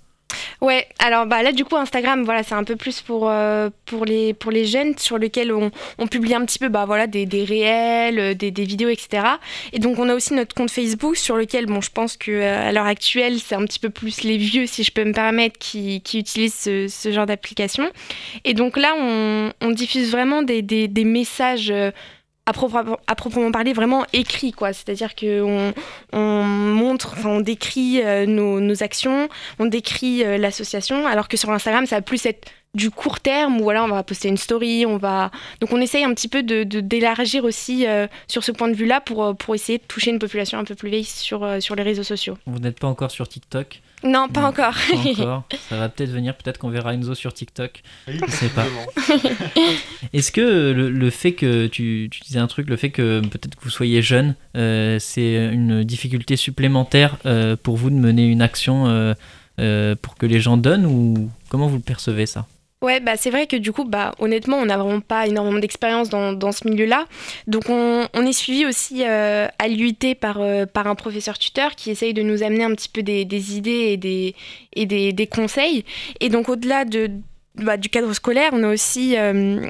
[0.61, 4.05] Ouais, alors bah, là du coup Instagram, voilà, c'est un peu plus pour, euh, pour,
[4.05, 5.71] les, pour les jeunes sur lesquels on,
[6.07, 9.25] publie un petit peu bah, voilà, des, des réels, euh, des, des, vidéos, etc.
[9.73, 12.73] Et donc on a aussi notre compte Facebook sur lequel, bon, je pense qu'à euh,
[12.73, 16.03] l'heure actuelle, c'est un petit peu plus les vieux, si je peux me permettre, qui,
[16.15, 17.89] utilisent ce, genre d'application.
[18.45, 21.73] Et donc là, on, diffuse vraiment des, des, des messages
[22.47, 24.73] à, proprement parler vraiment écrit quoi.
[24.73, 25.73] C'est-à-dire que on,
[26.13, 29.29] on, montre enfin on décrit euh, nos, nos, actions
[29.59, 33.61] on décrit euh, l'association alors que sur Instagram ça va plus être du court terme
[33.61, 36.43] où voilà on va poster une story on va donc on essaye un petit peu
[36.43, 40.11] de d'élargir aussi euh, sur ce point de vue là pour pour essayer de toucher
[40.11, 42.37] une population un peu plus vieille sur sur les réseaux sociaux.
[42.47, 43.81] Vous n'êtes pas encore sur TikTok?
[44.05, 44.75] Non, pas encore.
[45.69, 47.83] Ça va peut-être venir, peut-être qu'on verra Enzo sur TikTok.
[48.09, 48.65] Oui, Je sais pas.
[50.13, 53.63] Est-ce que le, fait que tu, tu, disais un truc, le fait que peut-être que
[53.63, 59.15] vous soyez jeune, euh, c'est une difficulté supplémentaire euh, pour vous de mener une action
[59.61, 62.47] euh, pour que les gens donnent ou comment vous le percevez ça?
[62.83, 66.09] Ouais, bah c'est vrai que du coup, bah honnêtement, on n'a vraiment pas énormément d'expérience
[66.09, 67.07] dans, dans, ce milieu-là.
[67.47, 71.77] Donc on, on, est suivi aussi euh, à l'UIT par, euh, par un professeur tuteur
[71.77, 74.35] qui essaye de nous amener un petit peu des, des idées et des,
[74.73, 75.85] et des, des conseils.
[76.19, 77.09] Et donc au-delà de,
[77.55, 79.61] bah, du cadre scolaire, on a aussi, euh,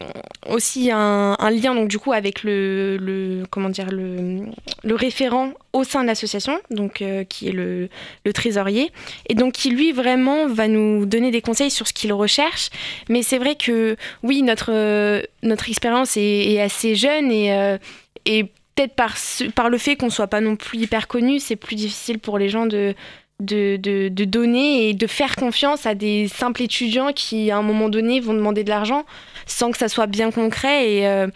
[0.48, 4.44] aussi un, lien donc du coup avec le, comment dire le,
[4.94, 6.60] référent au sein de l'association,
[7.00, 7.88] euh, qui est le,
[8.32, 8.92] trésorier,
[9.28, 12.70] et donc qui lui vraiment va nous donner des conseils sur ce qu'il recherche.
[13.08, 17.78] Mais c'est vrai que oui, notre notre expérience est, assez jeune et, euh,
[18.26, 19.16] et peut-être par,
[19.54, 22.48] par le fait qu'on soit pas non plus hyper connu, c'est plus difficile pour les
[22.48, 22.94] gens de
[23.42, 27.88] de, de, donner et de faire confiance à des simples étudiants qui, à un moment
[27.88, 29.04] donné, vont demander de l'argent
[29.46, 30.92] sans que ça soit bien concret.
[30.92, 31.28] Et, euh,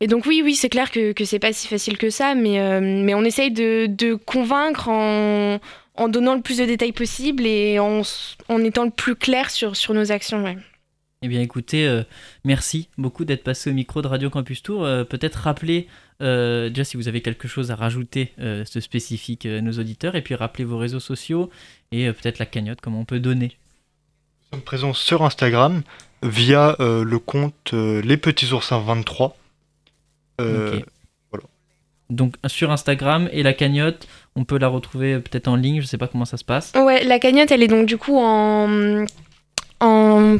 [0.00, 2.60] et donc, oui, oui, c'est clair que, que c'est pas si facile que ça, mais,
[2.60, 5.58] euh, mais on essaye de, de convaincre en,
[5.96, 8.02] en, donnant le plus de détails possible et en,
[8.48, 10.44] en étant le plus clair sur, sur nos actions.
[11.22, 12.02] Eh bien écoutez, euh,
[12.44, 14.86] merci beaucoup d'être passé au micro de Radio Campus Tour.
[15.08, 15.88] Peut-être rappeler,
[16.22, 20.22] euh, déjà si vous avez quelque chose à rajouter, ce spécifique à nos auditeurs, et
[20.22, 21.50] puis rappeler vos réseaux sociaux
[21.92, 23.56] et peut-être la cagnotte, comment on peut donner.
[24.52, 25.82] Nous sommes présents sur Instagram
[26.22, 29.36] via le compte Les Petits Oursins 23.
[30.38, 31.44] Voilà.
[32.10, 35.88] Donc sur Instagram et la cagnotte, on peut la retrouver peut-être en ligne, je ne
[35.88, 36.72] sais pas comment ça se passe.
[36.74, 39.04] Ouais, la cagnotte, elle est donc du coup en,
[39.80, 40.38] en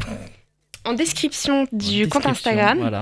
[0.85, 3.01] en description du compte Instagram.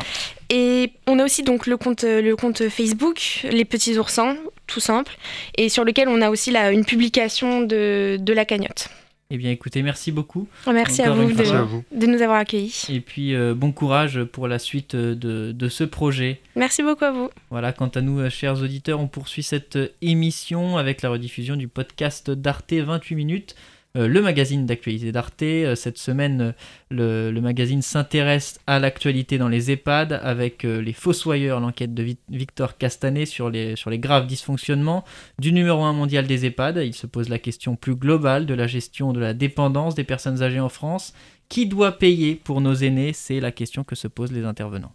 [0.50, 4.36] Et on a aussi donc le compte, le compte Facebook, Les Petits Oursins,
[4.68, 5.18] tout simple,
[5.58, 8.90] et sur lequel on a aussi la, une publication de, de la cagnotte.
[9.36, 10.48] Eh bien, écoutez, merci beaucoup.
[10.68, 12.86] Merci, à vous, de, nous avoir accueillis.
[12.90, 16.40] Et puis, euh, bon courage pour la suite de, de, ce projet.
[16.56, 17.30] Merci beaucoup à vous.
[17.50, 21.68] Voilà, quant à nous, euh, chers auditeurs, on poursuit cette émission avec la rediffusion du
[21.68, 23.56] podcast d'Arte 28 minutes.
[23.96, 25.44] Euh, le magazine d'actualité d'Arte.
[25.44, 26.56] Euh, cette semaine,
[26.90, 32.80] le, magazine s'intéresse à l'actualité dans les EHPAD avec euh, les Fossoyeurs, l'enquête de Victor
[32.80, 35.04] Castanet sur les, sur les graves dysfonctionnements
[35.38, 36.82] du numéro 1 mondial des EHPAD.
[36.84, 40.42] Il se pose la question plus globale de la gestion de la dépendance des personnes
[40.42, 41.14] âgées en France.
[41.48, 43.14] Qui doit payer pour nos aînés?
[43.14, 44.94] C'est la question que se posent les intervenants.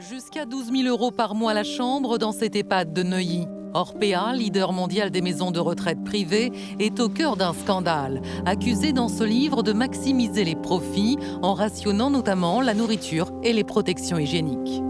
[0.00, 3.48] Jusqu'à 12 000 euros par mois la chambre dans cette EHPAD de Neuilly.
[3.74, 9.08] Orpea, leader mondial des maisons de retraite privées, est au cœur d'un scandale, accusé dans
[9.08, 14.82] ce livre de maximiser les profits en rationnant notamment la nourriture et les protections hygiéniques.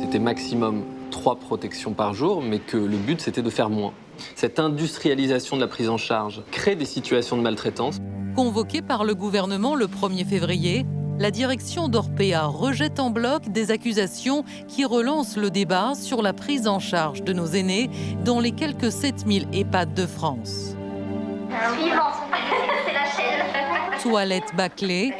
[0.00, 3.94] C'était maximum trois protections par jour, mais que le but c'était de faire moins.
[4.36, 7.96] Cette industrialisation de la prise en charge crée des situations de maltraitance.
[8.36, 10.84] Convoqué par le gouvernement le 1er février,
[11.22, 16.66] la direction d'Orpea rejette en bloc des accusations qui relancent le débat sur la prise
[16.66, 17.88] en charge de nos aînés
[18.24, 20.74] dans les quelques 7000 EHPAD de France.
[24.02, 25.14] Toilette bâclée.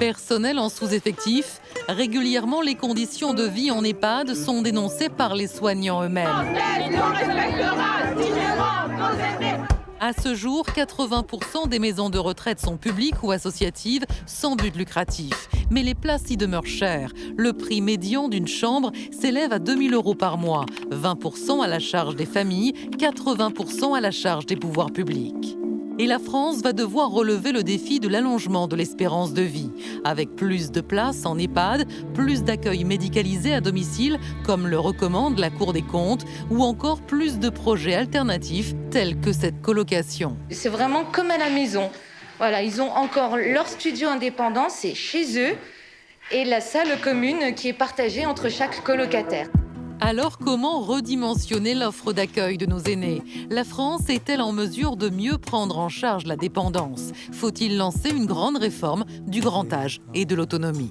[0.00, 6.02] Personnel en sous-effectif, régulièrement les conditions de vie en EHPAD sont dénoncées par les soignants
[6.02, 6.56] eux-mêmes.
[10.04, 15.48] À ce jour, 80% des maisons de retraite sont publiques ou associatives sans but lucratif.
[15.70, 17.12] Mais les places y demeurent chères.
[17.36, 22.16] Le prix médian d'une chambre s'élève à 2000 euros par mois, 20% à la charge
[22.16, 25.56] des familles, 80% à la charge des pouvoirs publics.
[25.98, 29.70] Et la France va devoir relever le défi de l'allongement de l'espérance de vie,
[30.04, 35.50] avec plus de places en EHPAD, plus d'accueil médicalisé à domicile, comme le recommande la
[35.50, 40.36] Cour des comptes, ou encore plus de projets alternatifs tels que cette colocation.
[40.50, 41.90] C'est vraiment comme à la maison.
[42.38, 45.54] Voilà, ils ont encore leur studio indépendant, c'est chez eux,
[46.30, 49.48] et la salle commune qui est partagée entre chaque colocataire.
[50.04, 53.22] Alors comment redimensionner l'offre d'accueil de nos aînés?
[53.50, 57.12] La France est-elle en mesure de mieux prendre en charge la dépendance?
[57.30, 60.90] Faut-il lancer une grande réforme du grand âge et de l'autonomie?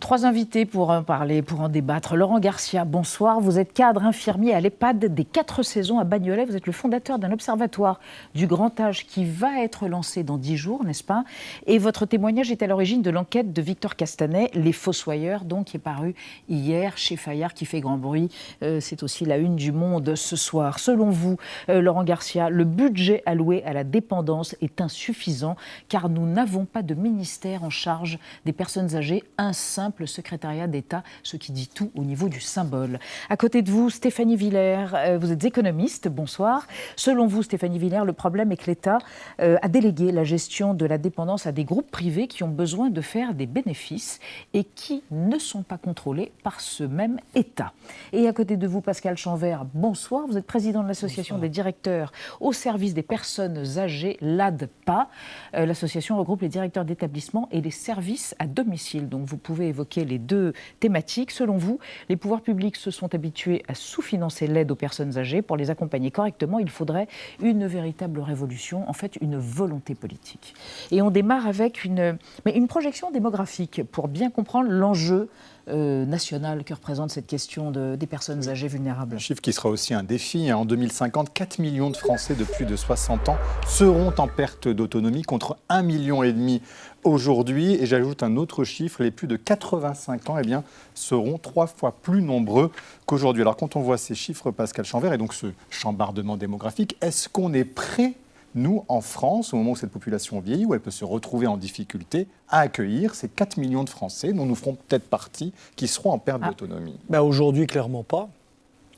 [0.00, 2.16] Trois invités pour en parler, pour en débattre.
[2.16, 3.38] Laurent Garcia, bonsoir.
[3.38, 6.46] Vous êtes cadre infirmier à l'EHPAD des quatre saisons à Bagnolet.
[6.46, 8.00] Vous êtes le fondateur d'un observatoire
[8.34, 11.24] du grand âge qui va être lancé dans dix jours, n'est-ce pas?
[11.66, 15.76] Et votre témoignage est à l'origine de l'enquête de Victor Castanet, Les Fossoyeurs, donc, qui
[15.76, 16.14] est paru
[16.48, 18.30] hier chez Fayard, qui fait grand bruit.
[18.62, 20.78] Euh, c'est aussi la une du Monde ce soir.
[20.78, 21.36] Selon vous,
[21.68, 25.56] euh, Laurent Garcia, le budget alloué à la dépendance est insuffisant
[25.90, 29.24] car nous n'avons pas de ministère en charge des personnes âgées.
[29.36, 32.98] Un simple le secrétariat d'État, ce qui dit tout au niveau du symbole.
[33.28, 36.66] À côté de vous, Stéphanie Villers, euh, vous êtes économiste, bonsoir.
[36.96, 38.98] Selon vous, Stéphanie Villers, le problème est que l'État
[39.40, 42.90] euh, a délégué la gestion de la dépendance à des groupes privés qui ont besoin
[42.90, 44.20] de faire des bénéfices
[44.54, 47.72] et qui ne sont pas contrôlés par ce même État.
[48.12, 50.26] Et à côté de vous, Pascal Chanvert, bonsoir.
[50.26, 55.08] Vous êtes président de l'association des directeurs au service des personnes âgées, l'ADPA.
[55.54, 59.08] Euh, l'association regroupe les directeurs d'établissement et les services à domicile.
[59.08, 61.30] Donc vous pouvez évoquer les deux thématiques.
[61.30, 65.42] Selon vous, les pouvoirs publics se sont habitués à sous-financer l'aide aux personnes âgées.
[65.42, 67.08] Pour les accompagner correctement, il faudrait
[67.40, 70.54] une véritable révolution, en fait une volonté politique.
[70.90, 75.28] Et on démarre avec une, mais une projection démographique pour bien comprendre l'enjeu
[75.68, 79.16] euh, national que représente cette question des personnes âgées vulnérables.
[79.16, 80.50] Un chiffre qui sera aussi un défi.
[80.50, 80.56] Hein.
[80.56, 83.36] En 2050, 4 millions de Français de plus de 60 ans
[83.68, 86.62] seront en perte d'autonomie contre 1,5 million et demi
[87.04, 87.74] aujourd'hui.
[87.74, 91.92] Et j'ajoute un autre chiffre, les plus de 85 ans eh bien, seront trois fois
[91.92, 92.70] plus nombreux
[93.06, 93.42] qu'aujourd'hui.
[93.42, 97.52] Alors quand on voit ces chiffres, Pascal Chanvert, et donc ce chambardement démographique, est-ce qu'on
[97.52, 98.14] est prêt
[98.54, 101.56] nous, en France, au moment où cette population vieillit, où elle peut se retrouver en
[101.56, 106.10] difficulté, à accueillir ces 4 millions de Français dont nous ferons peut-être partie, qui seront
[106.10, 106.48] en perte ah.
[106.48, 106.98] d'autonomie?
[107.08, 108.28] Ben Aujourd'hui, clairement pas.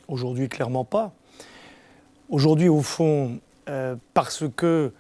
[0.09, 1.13] Aujourd'hui, clairement pas.
[2.31, 3.39] Aujourd'hui, au fond,
[3.69, 4.93] euh, parce que,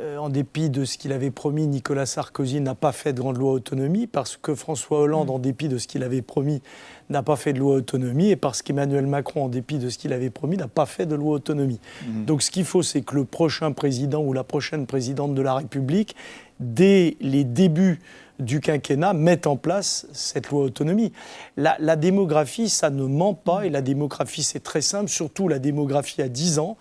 [0.00, 3.36] euh, en dépit de ce qu'il avait promis, Nicolas Sarkozy n'a pas fait de grande
[3.36, 5.32] loi autonomie, parce que François Hollande, Mm.
[5.32, 6.62] en dépit de ce qu'il avait promis,
[7.10, 10.12] n'a pas fait de loi autonomie, et parce qu'Emmanuel Macron, en dépit de ce qu'il
[10.12, 11.80] avait promis, n'a pas fait de loi autonomie.
[12.26, 15.54] Donc ce qu'il faut, c'est que le prochain président ou la prochaine présidente de la
[15.54, 16.16] République,
[16.60, 18.00] dès les débuts
[18.40, 21.12] du quinquennat, mette en place cette loi autonomie.
[21.56, 25.58] La, la démographie, ça ne ment pas, et la démographie, c'est très simple, surtout la
[25.58, 26.76] démographie à 10 ans.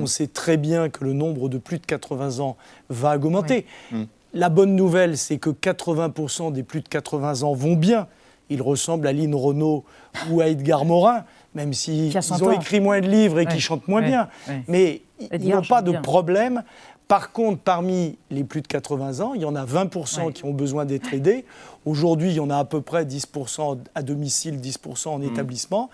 [0.00, 2.56] On sait très bien que le nombre de plus de 80 ans
[2.88, 3.66] va augmenter.
[4.32, 8.08] La bonne nouvelle, c'est que 80% des plus de 80 ans vont bien.
[8.50, 9.84] Ils ressemblent à Lynn Renault
[10.30, 11.24] ou à Edgar Morin,
[11.54, 13.88] même s'ils Qui a 100 ils ont écrit moins de livres et Ouais, qui chantent
[13.88, 14.28] moins ouais, bien.
[14.48, 14.62] ouais.
[14.68, 16.02] Mais ils n'ont pas de bien.
[16.02, 16.62] problème.
[17.08, 20.32] Par contre, parmi les plus de 80 ans, il y en a 20% Ouais.
[20.32, 21.44] qui ont besoin d'être aidés.
[21.84, 25.90] Aujourd'hui, il y en a à peu près 10% à domicile, 10% en établissement.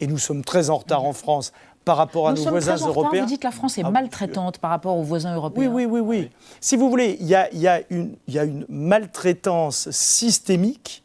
[0.00, 1.52] Et nous sommes très en retard en France
[1.84, 3.02] par rapport à Nous nos voisins très en retard.
[3.02, 3.22] européens.
[3.22, 5.68] Vous dites que la France est Ah, maltraitante par rapport aux voisins européens.
[5.68, 6.30] Oui, oui, oui, oui.
[6.60, 11.02] Si vous voulez, y y il y a une maltraitance systémique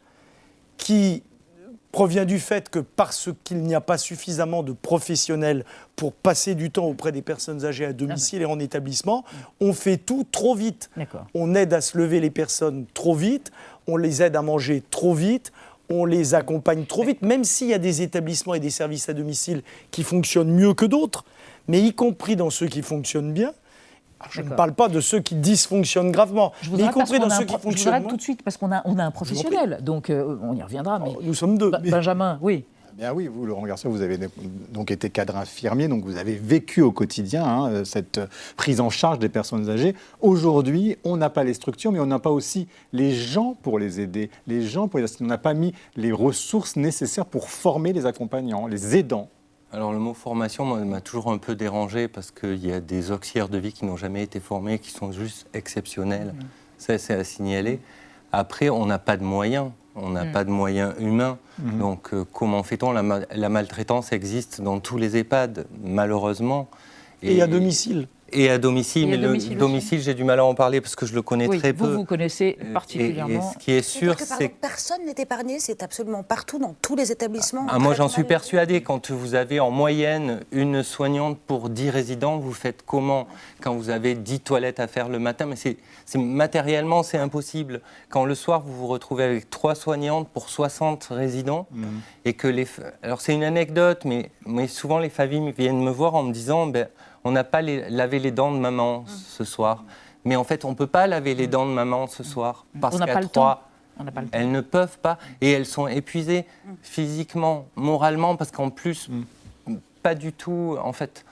[0.78, 1.24] qui
[1.98, 6.70] provient du fait que parce qu'il n'y a pas suffisamment de professionnels pour passer du
[6.70, 9.26] temps auprès des personnes âgées à domicile et en établissement,
[9.62, 10.92] on fait tout trop vite.
[11.34, 13.52] On aide à se lever les personnes trop vite,
[13.88, 15.52] on les aide à manger trop vite,
[15.90, 19.14] on les accompagne trop vite, même s'il y a des établissements et des services à
[19.14, 21.26] domicile qui fonctionnent mieux que d'autres,
[21.68, 23.54] mais y compris dans ceux qui fonctionnent bien.
[24.20, 27.20] Alors, je ne parle pas de ceux qui dysfonctionnent gravement, Je mais vous y compris
[27.20, 28.10] dans ceux qui je vous fonctionnent moins.
[28.10, 31.00] tout de suite parce qu'on a, on a un professionnel, donc euh, on y reviendra.
[31.00, 31.12] Mais...
[31.22, 31.70] Nous sommes deux.
[31.70, 32.66] Ba- mais- Benjamin, oui.
[32.98, 34.18] Bien oui, vous, Laurent Garcia, vous avez
[34.74, 38.20] donc été cadre infirmier, donc vous avez vécu au quotidien hein, euh, cette
[38.56, 39.94] prise en charge des personnes âgées.
[40.20, 44.00] Aujourd'hui, on n'a pas les structures, mais on n'a pas aussi les gens pour les
[44.00, 45.06] aider, les gens pour les.
[45.22, 49.30] On n'a pas mis les ressources nécessaires pour former les accompagnants, les aidants.
[49.74, 53.12] Alors le mot formation moi, m'a toujours un peu dérangé parce qu'il y a des
[53.12, 56.34] auxiliaires de vie qui n'ont jamais été formés, qui sont juste exceptionnels.
[56.78, 57.80] Ça, c'est à signaler.
[58.32, 59.72] Après, on n'a pas de moyens.
[59.96, 60.32] On n'a Mm.
[60.32, 61.38] pas de moyens humains.
[61.60, 61.80] Mhm.
[61.80, 62.92] Donc, euh, comment fait-on?
[62.92, 66.68] La, ma- la maltraitance existe dans tous les EHPAD, malheureusement.
[67.24, 68.08] Et à domicile.
[68.34, 69.04] Et à domicile.
[69.10, 69.60] Et à mais domicile le aussi.
[69.72, 71.86] domicile, j'ai du mal à en parler parce que je le connais Oui, très vous,
[71.86, 71.94] peu.
[71.94, 73.40] vous connaissez Euh, et- particulièrement.
[73.52, 76.76] Et, ce qui est sûr, Parce que, c'est personne n'est épargné, c'est absolument partout, dans
[76.82, 77.66] tous les établissements.
[77.70, 78.82] Ah, moi, j'en suis persuadé.
[78.82, 83.28] Quand vous avez en moyenne une soignante pour 10 résidents, vous faites comment
[83.62, 87.82] Quand vous avez 10 toilettes à faire le matin, mais c'est c'est- matériellement, c'est impossible.
[88.10, 91.68] Quand le soir, vous vous retrouvez avec 3 soignantes pour 60 résidents,
[92.26, 92.68] et que les...
[93.04, 96.68] Alors, c'est une anecdote, mais, mais souvent, les familles viennent me voir en me disant,
[96.68, 96.88] ben,
[97.28, 99.84] on n'a pas les- lavé les dents de maman ce soir.
[100.26, 102.98] Mais en fait, on ne peut pas laver les dents de maman ce soir, parce
[103.00, 103.64] qu'à pas le trois,
[103.98, 105.18] pas le elles ne peuvent pas.
[105.42, 106.46] Et elles sont épuisées
[106.82, 109.10] physiquement, moralement, parce qu'en plus,
[110.04, 110.78] pas du tout.
[110.84, 111.26] En fait,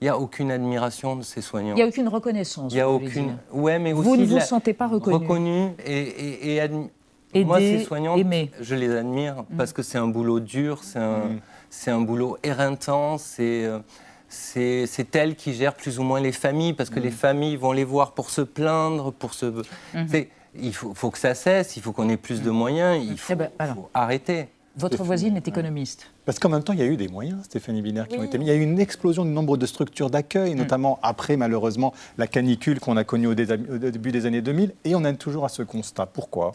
[0.00, 1.72] il n'y a aucune admiration de ces soignants.
[1.72, 2.72] Il n'y a aucune reconnaissance.
[2.72, 3.36] Il y a aucune.
[3.52, 5.16] Ouais, mais Vous aussi ne vous la- sentez pas reconnu.
[5.16, 6.90] reconnu et, et, et admi-
[7.34, 8.50] Aidé, Moi, ces soignantes, aimé.
[8.58, 9.56] je les admire Mm.
[9.58, 11.20] parce que c'est un boulot dur, c'est un,
[11.68, 13.68] c'est un boulot éreintant, c'est.
[14.28, 17.84] C'est elles qui gèrent plus ou moins les familles parce que les familles vont les
[17.84, 19.52] voir pour se plaindre, pour se.
[20.08, 20.28] C'est-
[20.60, 23.34] Il faut, faut que ça cesse, il faut qu'on ait plus de moyens, il faut,
[23.34, 23.74] Eh ben, alors.
[23.76, 24.48] faut arrêter.
[24.76, 26.10] Votre voisine est économiste.
[26.24, 28.38] Parce qu'en même temps, il y a eu des moyens, Stéphanie Biner, qui ont été
[28.38, 28.46] mis.
[28.46, 32.26] Il y a eu une explosion du nombre de structures d'accueil, notamment après, malheureusement, la
[32.26, 34.72] canicule qu'on a connue au, dé- au début des années 2000.
[34.84, 36.06] Et on est toujours à ce constat.
[36.06, 36.52] Pourquoi?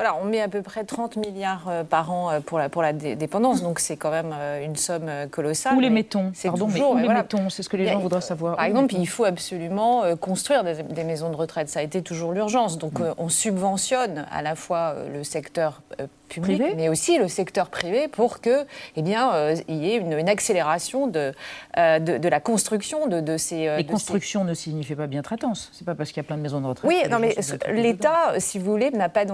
[0.00, 2.80] Voilà, on met à peu près 30 milliards euh, par an euh, pour la, pour
[2.80, 5.76] la dé- dépendance, donc c'est quand même euh, une somme colossale.
[5.76, 6.30] Où les mettons?
[6.34, 7.50] c'est Pardon, mais toujours- où les mettons?
[7.50, 8.56] C'est ce que les a- gens voudraient savoir.
[8.56, 11.68] Par Où exemple, il faut absolument construire des, des maisons de retraite.
[11.68, 12.78] Ça a été toujours l'urgence.
[12.78, 13.12] Donc, Mm.
[13.18, 15.82] on subventionne à la fois le secteur
[16.30, 18.64] public, Privé mais aussi le secteur privé pour que,
[18.96, 21.32] eh bien, euh, il y ait une, une accélération de,
[21.76, 23.68] euh, de, de la construction de, de ces.
[23.68, 25.70] euh, Et de ces- construction ne signifie pas bien traitance.
[25.72, 26.88] C'est pas parce qu'il y a plein de maisons de retraite.
[26.90, 29.24] oui, non, les mais l'État, si vous voulez, n'a pas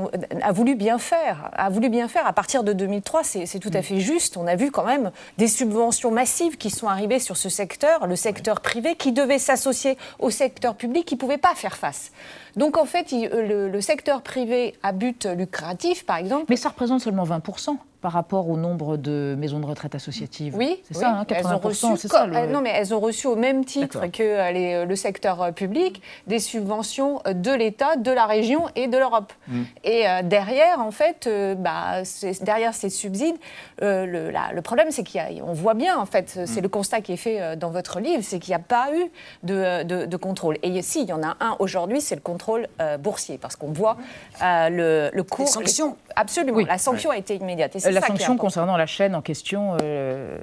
[0.42, 2.26] a voulu bien faire, a voulu bien faire.
[2.26, 4.36] À partir de 2003, c'est tout à fait juste.
[4.36, 8.16] On a vu quand même des subventions massives qui sont arrivées sur ce secteur, le
[8.16, 12.10] secteur privé, qui devait s'associer au secteur public, qui ne pouvait pas faire face.
[12.56, 16.46] Donc en fait, il- le, le secteur privé à but lucratif, par exemple.
[16.48, 20.54] Mais ça représente seulement 20% par rapport au nombre de maisons de retraite associatives.
[20.56, 21.00] Oui, c'est oui.
[21.00, 21.60] ça, hein, Elles ont 80%.
[21.62, 22.20] reçu C'est ça.
[22.20, 24.84] co- le- euh, Non, mais elles ont reçu au même titre que euh, les- euh,
[24.84, 29.32] le secteur public des subventions de l'État, de la région et de l'Europe.
[29.48, 29.62] Mm.
[29.82, 32.02] Et euh, derrière, en fait, euh, bah,
[32.42, 33.36] derrière ces subsides,
[33.82, 36.46] euh, le, la- le problème, c'est qu'on voit bien, en fait, Mm.
[36.46, 39.04] c'est le constat qui est fait dans votre livre, c'est qu'il n'y a pas eu
[39.42, 40.58] de, de- de contrôle.
[40.62, 43.72] Et si, il y en a un aujourd'hui, c'est le contrôle euh, boursier, parce qu'on
[43.72, 43.96] voit
[44.42, 45.48] euh, le, le cours.
[45.48, 45.96] sanctions.
[46.16, 46.64] Absolument, Oui.
[46.66, 47.76] la sanction a été immédiate.
[47.76, 50.38] Et c'est la ça sanction concernant la chaîne en question, euh,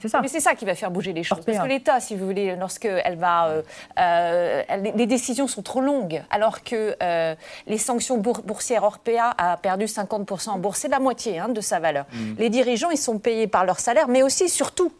[0.00, 0.20] c'est ça.
[0.20, 1.40] Mais c'est ça qui va faire bouger les choses.
[1.46, 3.62] Parce que l'État, si vous voulez, lorsque elle va, euh,
[4.00, 4.62] euh,
[4.96, 7.34] les décisions sont trop longues, alors que euh,
[7.66, 11.60] les sanctions bour- boursières Orpea a perdu 50% en bourse, c'est la moitié hein, de
[11.60, 12.04] sa valeur.
[12.12, 12.34] Mm.
[12.38, 14.92] Les dirigeants, ils sont payés par leur salaire, mais aussi, surtout,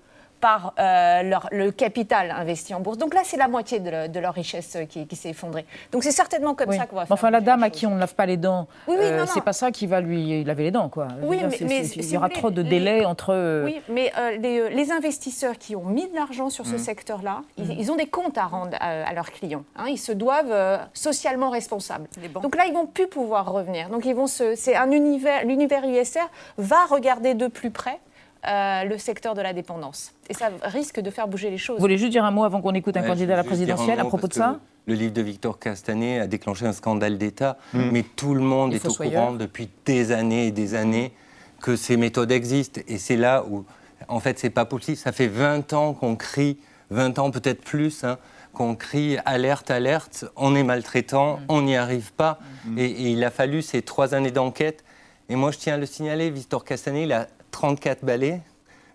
[0.43, 2.99] par euh, leur- le capital investi en bourse.
[2.99, 5.65] Donc là, c'est la moitié de, le- de leur richesse euh, qui, qui s'est effondrée.
[5.93, 6.77] Donc c'est certainement comme Oui.
[6.77, 7.15] ça qu'on va faire.
[7.15, 9.41] Enfin, la dame à qui on ne lave pas les dents, Oui, oui, euh, c'est
[9.45, 11.07] pas ça qui va lui laver les dents, quoi.
[11.23, 13.63] Oui, dire, mais- mais il y aura trop de délais entre.
[13.65, 16.79] Oui, mais euh, les, les investisseurs qui ont mis de l'argent sur ce Mhm.
[16.79, 17.77] secteur-là, ils, Mhm.
[17.79, 19.63] ils ont des comptes à rendre à, à leurs clients.
[19.77, 19.85] hein.
[19.89, 22.09] ils se doivent socialement responsables.
[22.43, 23.89] Donc là, ils vont plus pouvoir revenir.
[23.91, 26.29] Donc ils vont se, c'est un univers, l'univers USR
[26.59, 28.01] va regarder de plus près.
[28.47, 30.13] Euh, le secteur de la dépendance.
[30.29, 31.77] Et ça risque de faire bouger les choses.
[31.77, 34.01] Vous voulez juste dire un mot avant qu'on écoute un Ouais, candidat à la présidentielle
[34.01, 37.91] à propos de ça Le livre de Victor Castanet a déclenché un scandale d'État, Mm.
[37.93, 39.23] mais tout le monde est au fossoyeurs.
[39.27, 41.13] courant depuis des années et des années
[41.61, 42.81] que ces méthodes existent.
[42.89, 43.65] Et c'est là où,
[44.09, 44.97] en fait, c'est pas possible.
[44.97, 46.59] Ça fait 20 ans qu'on crie,
[46.91, 48.19] 20 ans peut-être plus, hein,
[48.53, 52.41] qu'on crie alerte, alerte, on est maltraitant, on n'y arrive pas.
[52.77, 54.83] Et, et il a fallu ces trois années d'enquête.
[55.29, 57.29] Et moi, je tiens à le signaler, Victor Castanet, il a
[57.63, 58.41] 34 balais.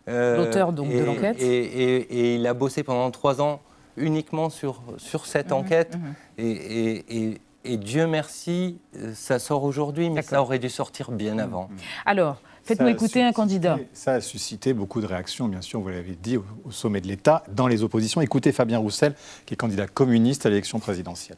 [0.09, 1.41] Euh, L'auteur, donc, de et- l'enquête.
[1.41, 3.61] Et, et- et il a bossé pendant trois ans
[3.95, 5.97] uniquement sur, sur cette enquête.
[6.37, 11.11] Et, et- et- et Dieu merci, euh, ça sort aujourd'hui, mais ça aurait dû sortir
[11.11, 11.69] bien avant.
[12.05, 13.77] Alors, faites-nous écouter un candidat.
[13.91, 17.07] Ça a suscité beaucoup de réactions, bien sûr, vous l'avez dit, au, au sommet de
[17.07, 18.21] l'État, dans les oppositions.
[18.21, 21.37] Écoutez Fabien Roussel, qui est candidat communiste à l'élection présidentielle.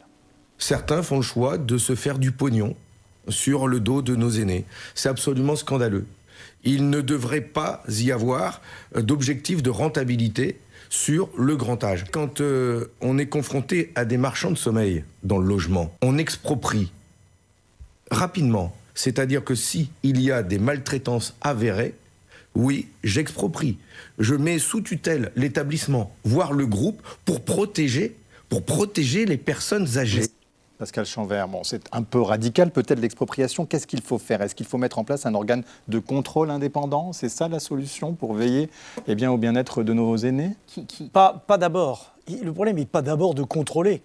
[0.60, 2.76] Certains font le choix de se faire du pognon
[3.30, 4.66] sur le dos de nos aînés.
[4.94, 6.06] C'est absolument scandaleux.
[6.64, 8.62] Il ne devrait pas y avoir
[8.96, 12.06] euh, d'objectif de rentabilité sur le grand âge.
[12.12, 16.92] Quand euh, on est confronté à des marchands de sommeil dans le logement, on exproprie
[18.12, 18.76] rapidement.
[18.96, 21.94] C'est-à-dire que si y a des maltraitances avérées,
[22.56, 23.78] oui, j'exproprie.
[24.18, 28.16] Je mets sous tutelle l'établissement, voire le groupe, pour protéger,
[28.50, 30.26] pour protéger les personnes âgées.
[30.80, 33.66] Pascal Chanvert, bon, c'est un peu radical peut-être l'expropriation.
[33.66, 34.42] Qu'est-ce qu'il faut faire?
[34.42, 37.12] Est-ce qu'il faut mettre en place un organe de contrôle indépendant?
[37.12, 38.70] C'est ça la solution pour veiller
[39.06, 40.56] eh bien, au bien-être de nos aînés?
[41.12, 42.14] Pas, pas d'abord.
[42.30, 44.02] Le problème n'est pas d'abord de contrôler.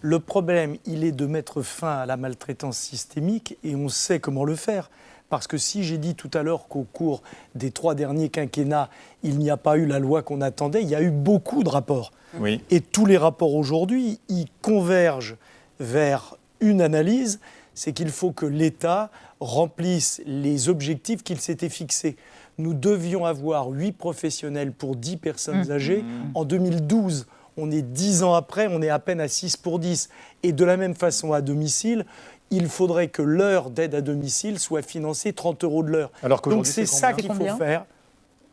[0.00, 4.44] Le problème, il est de mettre fin à la maltraitance systémique et on sait comment
[4.44, 4.90] le faire.
[5.28, 7.22] Parce que si j'ai dit tout à l'heure qu'au cours
[7.54, 8.88] des trois derniers quinquennats,
[9.24, 11.68] il n'y a pas eu la loi qu'on attendait, il y a eu beaucoup de
[11.68, 12.12] rapports.
[12.38, 12.62] Oui.
[12.70, 15.36] Et tous les rapports aujourd'hui, ils convergent
[15.80, 17.40] vers une analyse,
[17.74, 19.10] c'est qu'il faut que l'État
[19.40, 22.16] remplisse les objectifs qu'il s'était fixés.
[22.58, 25.72] Nous devions avoir 8 professionnels pour 10 personnes Mmh.
[25.72, 26.04] âgées.
[26.34, 30.08] En 2012, on est 10 ans après, on est à peine à 6 pour 10.
[30.44, 32.04] Et de la même façon, à domicile,
[32.50, 36.12] il faudrait que l'heure d'aide à domicile soit financée 30 euros de l'heure.
[36.22, 37.86] Alors Donc c'est ça qu'il faut faire.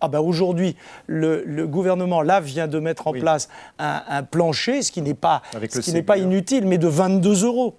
[0.02, 0.76] Ah ben aujourd'hui,
[1.08, 5.14] le, le gouvernement là vient de mettre en place un, un plancher, ce qui n'est
[5.14, 7.76] pas, Avec ce le qui n'est pas inutile, mais de 22 euros,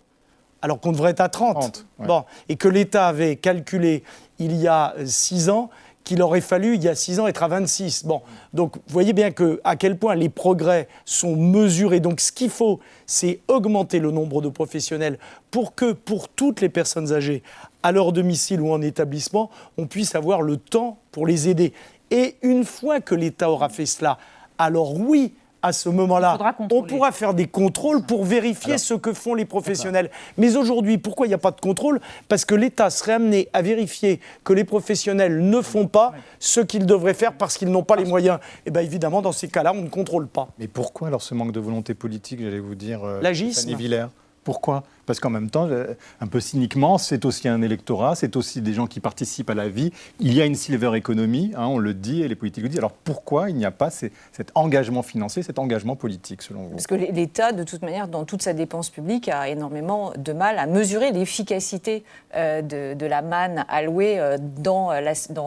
[0.63, 1.55] alors qu'on devrait être à 30.
[1.57, 2.07] 30, ouais.
[2.07, 4.05] Bon, et que l'État avait calculé
[4.39, 5.69] il y a 6 ans
[6.05, 8.05] qu'il aurait fallu, il y a 6 ans, être à 26.
[8.07, 12.01] Bon, donc vous voyez bien que, à quel point les progrès sont mesurés.
[12.01, 15.19] Donc ce qu'il faut, c'est augmenter le nombre de professionnels
[15.51, 17.43] pour que, pour toutes les personnes âgées,
[17.85, 21.73] à leur domicile ou en établissement, on puisse avoir le temps pour les aider.
[22.13, 24.19] Et une fois que l'État aura fait cela,
[24.59, 25.33] alors oui,
[25.63, 30.11] à ce moment-là, on pourra faire des contrôles pour vérifier ce que font les professionnels.
[30.37, 32.01] Mais aujourd'hui, pourquoi il n'y a pas de contrôle?
[32.29, 36.85] Parce que l'État serait amené à vérifier que les professionnels ne font pas ce qu'ils
[36.85, 38.41] devraient faire parce qu'ils n'ont pas les moyens.
[38.67, 40.49] Et bien évidemment, dans ces cas-là, on ne contrôle pas.
[40.59, 43.53] Mais pourquoi alors ce manque de volonté politique, j'allais vous dire, euh, L'agisme.
[43.53, 44.07] Stéphanie Villers?
[44.45, 44.83] Pourquoi?
[45.13, 45.93] Parce qu'en même temps, euh,
[46.23, 49.69] un peu cyniquement, c'est aussi un électorat, c'est aussi des gens qui participent à la
[49.69, 49.93] vie.
[50.21, 52.79] Il y a une silver economy, hein, on le dit, et les politiques le disent.
[52.79, 54.13] Alors pourquoi il n'y a pas cet
[54.55, 56.71] engagement financier, cet engagement politique, selon vous?
[56.71, 60.59] Parce que l'État, de toute manière, dans toute sa dépense publique, a énormément de mal
[60.59, 62.05] à mesurer l'efficacité
[62.35, 64.93] euh, de, la manne allouée euh, dans,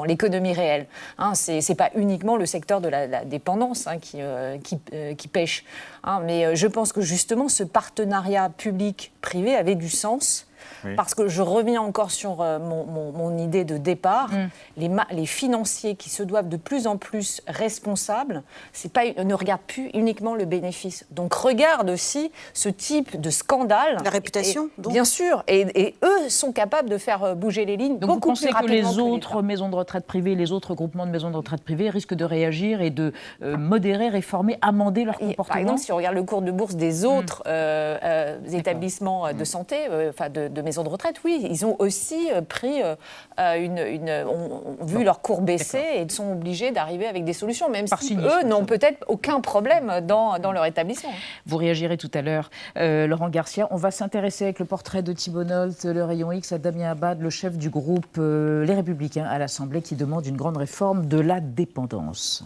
[0.05, 0.85] l'économie réelle.
[1.17, 5.65] Hein, c'est c'est pas uniquement le secteur de la, dépendance hein, qui pêche.
[6.05, 10.47] Hein, mais euh, je pense que justement, ce partenariat public-privé avait du sens.
[10.83, 10.95] Oui.
[10.95, 14.29] Parce que je reviens encore sur euh, mon, mon- mon idée de départ.
[14.77, 18.43] Les, ma- les financiers qui se doivent de plus en plus responsables,
[18.73, 21.05] c'est pas, ne regardent plus uniquement le bénéfice.
[21.11, 23.97] Donc regardent aussi ce type de scandale.
[24.03, 24.93] La réputation, Et- donc.
[24.93, 25.43] Bien sûr.
[25.47, 28.47] Et, et eux sont capables de faire euh, bouger les lignes Donc vous beaucoup pensez
[28.47, 31.37] plus que les que autres maisons de retraite privées, les autres groupements de maisons de
[31.37, 35.79] retraite privées risquent de réagir et de euh, modérer, réformer, amender leur comportement Par exemple,
[35.81, 37.05] si on regarde le cours de bourse des Hmm.
[37.17, 41.63] autres euh, euh, établissements de santé, euh, enfin de, de maisons de retraite, oui, ils
[41.67, 42.95] ont aussi euh, pris euh,
[43.39, 47.23] euh, une, une- ont, ont vu leur cours baisser et ils sont obligés d'arriver avec
[47.25, 51.11] des solutions, même Par si cynisme, eux n'ont peut-être aucun problème dans, dans leur établissement.
[51.45, 53.67] Vous réagirez tout à l'heure, euh, Laurent Garcia.
[53.69, 57.21] On va s'intéresser avec le portrait de Thibault Nolte, le rayon X, à Damien Abad,
[57.21, 61.19] le chef du groupe euh, Les Républicains à l'Assemblée, qui demande une grande réforme de
[61.19, 62.43] la dépendance.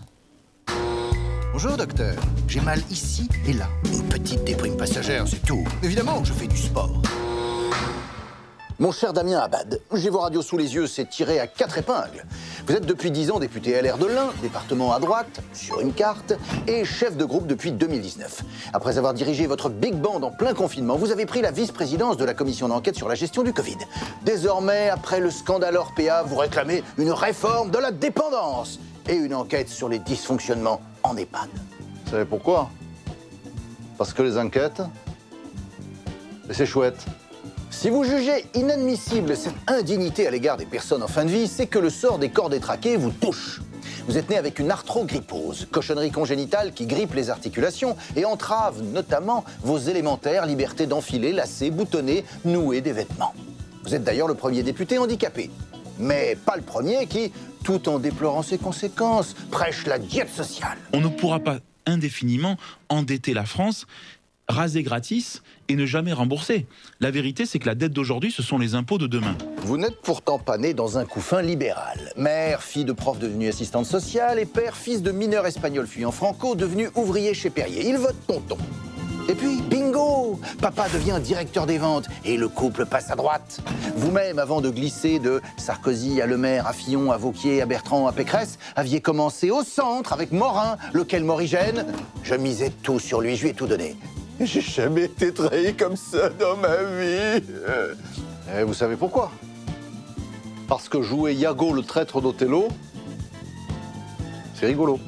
[1.52, 2.16] Bonjour docteur,
[2.48, 3.66] j'ai mal ici et là.
[3.92, 5.66] Une petite déprime passagère, c'est tout.
[5.84, 7.02] Évidemment, je fais du sport.
[8.82, 12.26] Mon cher Damien Abad, j'ai vos radios sous les yeux, c'est tiré à quatre épingles.
[12.66, 16.32] Vous êtes depuis 10 ans député LR de l'Ain, département à droite, sur une carte,
[16.66, 18.42] et chef de groupe depuis 2019.
[18.72, 22.24] Après avoir dirigé votre big band en plein confinement, vous avez pris la vice-présidence de
[22.24, 23.80] la commission d'enquête sur la gestion du Covid.
[24.24, 29.68] Désormais, après le scandale Orpea, vous réclamez une réforme de la dépendance et une enquête
[29.68, 31.50] sur les dysfonctionnements en EHPAD.
[32.06, 32.70] Vous savez pourquoi?
[33.98, 34.82] Parce que les enquêtes,
[36.50, 37.06] c'est chouette.
[37.72, 41.68] Si vous jugez inadmissible cette indignité à l'égard des personnes en fin de vie, c'est
[41.68, 43.62] que le sort des corps détraqués vous touche.
[44.08, 49.46] Vous êtes né avec une arthrogrypose, cochonnerie congénitale qui grippe les articulations et entrave notamment
[49.62, 53.36] vos élémentaires libertés d'enfiler, lasser, boutonner, nouer des vêtements.
[53.84, 55.52] Vous êtes d'ailleurs le premier député handicapé,
[56.00, 57.32] mais pas le premier qui,
[57.64, 60.78] tout en déplorant ses conséquences, prêche la diète sociale.
[60.92, 62.58] On ne pourra pas indéfiniment
[62.90, 63.86] endetter la France,
[64.50, 66.66] raser gratis et ne jamais rembourser.
[67.00, 69.38] La vérité, c'est que la dette d'aujourd'hui, ce sont les impôts de demain.
[69.62, 72.12] Vous n'êtes pourtant pas né dans un couffin libéral.
[72.18, 76.56] Mère, fille de prof devenu assistante sociale et père, fils de mineur espagnol fuyant franco
[76.56, 77.88] devenu ouvrier chez Perrier.
[77.88, 78.58] Il vote tonton.
[79.30, 83.60] Et puis, bingo Papa devient directeur des ventes et le couple passe à droite.
[83.96, 88.08] Vous-même, avant de glisser de Sarkozy à Le Maire, à Fillon, à Vauquier, à Bertrand,
[88.08, 91.86] à Pécresse, aviez commencé au centre avec Morin, lequel Morigène.
[92.24, 93.96] Je misais tout sur lui, je lui ai tout donné.
[94.40, 97.44] J'ai jamais été trahi comme ça dans ma vie.
[98.58, 99.32] Et vous savez pourquoi?
[100.68, 102.70] Parce que jouer Iago le traître d'Othello,
[104.56, 105.00] c'est rigolo.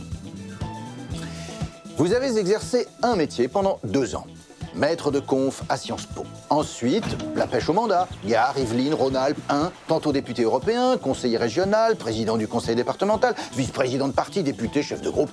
[2.02, 4.26] Vous avez exercé un métier pendant deux ans.
[4.74, 6.24] Maître de conf à Sciences Po.
[6.50, 8.08] Ensuite, la pêche au mandat.
[8.26, 14.14] Gare, Yvelines, Rhône-Alpes 1, tantôt député européen, conseiller régional, président du conseil départemental, vice-président de
[14.14, 15.30] parti, député, chef de groupe.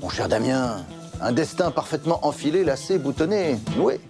[0.00, 0.84] Mon cher Damien,
[1.20, 4.00] un destin parfaitement enfilé, lacé, boutonné, noué.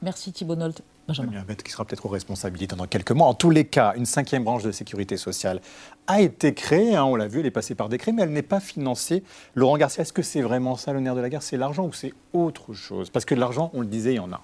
[0.00, 0.80] Merci Thibault Nolte.
[1.08, 1.32] Benjamin.
[1.64, 3.26] Qui sera peut-être aux responsabilités dans quelques mois.
[3.26, 5.60] En tous les cas, une cinquième branche de sécurité sociale
[6.06, 8.42] a été créée, hein, on l'a vu, elle est passée par décret, mais elle n'est
[8.42, 9.24] pas financée.
[9.54, 11.42] Laurent Garcia, est-ce que c'est vraiment ça le nerf de la guerre?
[11.42, 13.08] C'est l'argent ou c'est autre chose?
[13.08, 14.42] Parce que de l'argent, on le disait, il y en a.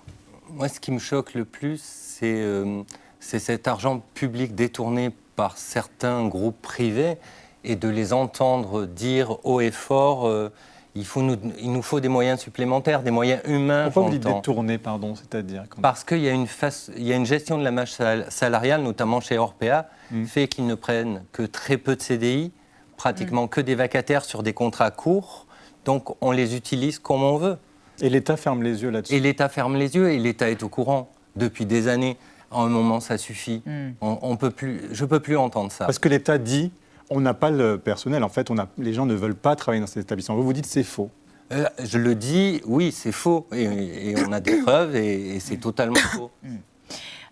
[0.51, 2.83] Moi, ce qui me choque le plus, c'est euh,
[3.21, 7.17] c'est cet argent public détourné par certains groupes privés
[7.65, 10.51] et de les entendre dire haut et fort euh,
[10.95, 13.85] il, faut nous, il nous faut des moyens supplémentaires, des moyens humains.
[13.85, 17.13] Pourquoi vous dites détourner, pardon C'est-à-dire quand- Parce qu'il y, a une face- il y
[17.13, 20.25] a une gestion de la masse sal- salariale, notamment chez Orpea, Mm.
[20.27, 22.53] fait qu'ils ne prennent que très peu de CDI,
[22.97, 25.47] pratiquement que des vacataires sur des contrats courts.
[25.85, 27.57] Donc on les utilise comme on veut.
[28.01, 29.15] Et l'État ferme les yeux là-dessus.
[29.15, 32.17] Et l'État ferme les yeux et l'État est au courant depuis des années.
[32.53, 33.63] À un moment, ça suffit.
[33.67, 33.91] Mm.
[34.01, 35.87] On, on peut plus, je ne peux plus entendre ça.
[35.87, 36.71] Parce que l'État dit
[37.11, 38.23] on n'a pas le personnel.
[38.25, 40.37] En fait, on a, les gens ne veulent pas travailler dans ces établissements.
[40.37, 41.11] Vous vous dites c'est faux.
[41.53, 43.47] Euh, je le dis, oui, c'est faux.
[43.53, 43.65] Et,
[44.11, 46.31] et on a des preuves et, et c'est totalement faux.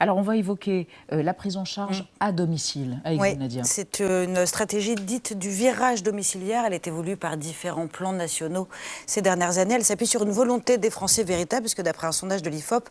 [0.02, 3.62] Alors, on va évoquer euh, la prise en charge à domicile avec Oui, Nadia.
[3.62, 6.64] c'est une stratégie dite du virage domiciliaire.
[6.66, 8.66] Elle est évolue par différents plans nationaux
[9.06, 9.74] ces dernières années.
[9.74, 12.88] Elle s'appuie sur une volonté des Français véritables, puisque d'après un sondage de l'IFOP,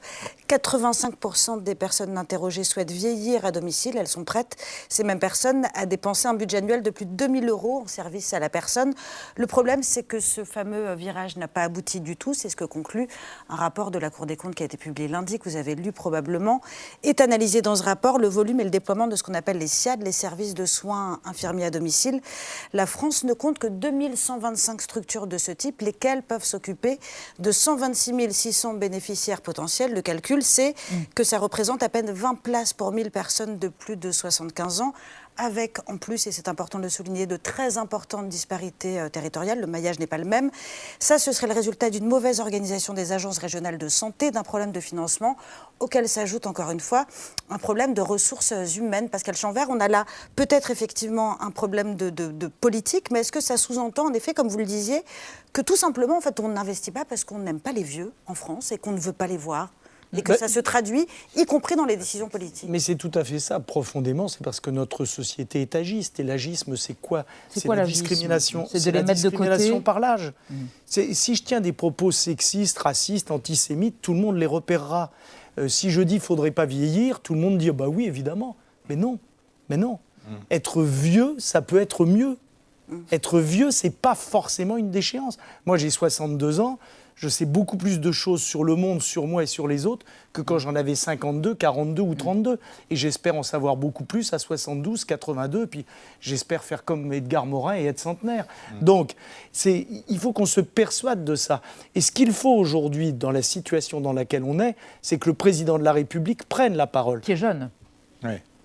[0.47, 3.97] 85% des personnes interrogées souhaitent vieillir à domicile.
[3.97, 4.55] Elles sont prêtes,
[4.87, 8.31] ces mêmes personnes, à dépenser un budget annuel de plus de 2000 euros en service
[8.31, 8.93] à la personne.
[9.35, 12.33] Le problème, c'est que ce fameux virage n'a pas abouti du tout.
[12.33, 13.09] C'est ce que conclut
[13.49, 15.75] un rapport de la Cour des comptes qui a été publié lundi, que vous avez
[15.75, 16.61] lu probablement.
[17.03, 19.65] Est analysé dans ce rapport le volume et le déploiement de ce qu'on appelle les
[19.65, 22.21] SIAD, les services de soins infirmiers à domicile.
[22.73, 26.99] La France ne compte que 2125 structures de ce type, lesquelles peuvent s'occuper
[27.39, 29.93] de 126 600 bénéficiaires potentiels?
[29.95, 30.75] Le calcul, c'est
[31.15, 34.93] que ça représente à peine 20 places pour 1000 personnes de plus de 75 ans
[35.41, 39.59] avec en plus, et c'est important de le souligner, de très importantes disparités euh, territoriales.
[39.59, 40.51] Le maillage n'est pas le même.
[40.99, 44.71] Ça, ce serait le résultat d'une mauvaise organisation des agences régionales de santé, d'un problème
[44.71, 45.35] de financement,
[45.79, 47.07] auquel s'ajoute encore une fois
[47.49, 49.09] un problème de ressources humaines.
[49.09, 53.57] Pascal Chanvert, on a là peut-être effectivement un problème de, politique, mais est-ce que ça
[53.57, 55.03] sous-entend en effet, comme vous le disiez,
[55.53, 58.35] que tout simplement, en fait, on n'investit pas parce qu'on n'aime pas les vieux en
[58.35, 59.69] France et qu'on ne veut pas les voir
[60.15, 61.05] et que Bah- ça se traduit,
[61.37, 62.69] y compris dans les décisions politiques.
[62.69, 66.19] Mais c'est tout à fait ça, profondément, c'est parce que notre société est agiste.
[66.19, 67.25] Et l'agisme, c'est quoi?
[67.49, 68.01] C'est quoi la l'agisme?
[68.05, 68.67] discrimination.
[68.69, 70.33] C'est de les la mettre de côté discrimination par l'âge.
[70.49, 70.55] Mm.
[70.85, 75.11] C'est- Si je tiens des propos sexistes, racistes, antisémites, tout le monde les repérera.
[75.59, 78.05] Euh, si je dis qu'il ne faudrait pas vieillir, tout le monde dit bah oui,
[78.05, 78.55] évidemment.
[78.89, 79.19] Mais non,
[79.69, 79.99] mais non.
[80.49, 82.37] Être vieux, ça peut être mieux.
[83.11, 85.37] Être vieux, c'est pas forcément une déchéance.
[85.65, 86.77] Moi, j'ai 62 ans.
[87.21, 90.07] Je sais beaucoup plus de choses sur le monde, sur moi et sur les autres
[90.33, 92.57] que quand j'en avais 52, 42 ou 32.
[92.89, 95.67] Et j'espère en savoir beaucoup plus à 72, 82.
[95.67, 95.85] Puis
[96.19, 98.47] j'espère faire comme Edgar Morin et être centenaire.
[98.81, 99.13] Donc,
[99.51, 101.61] c'est, il faut qu'on se persuade de ça.
[101.93, 105.35] Et ce qu'il faut aujourd'hui, dans la situation dans laquelle on est, c'est que le
[105.35, 107.21] président de la République prenne la parole.
[107.21, 107.69] Qui est jeune.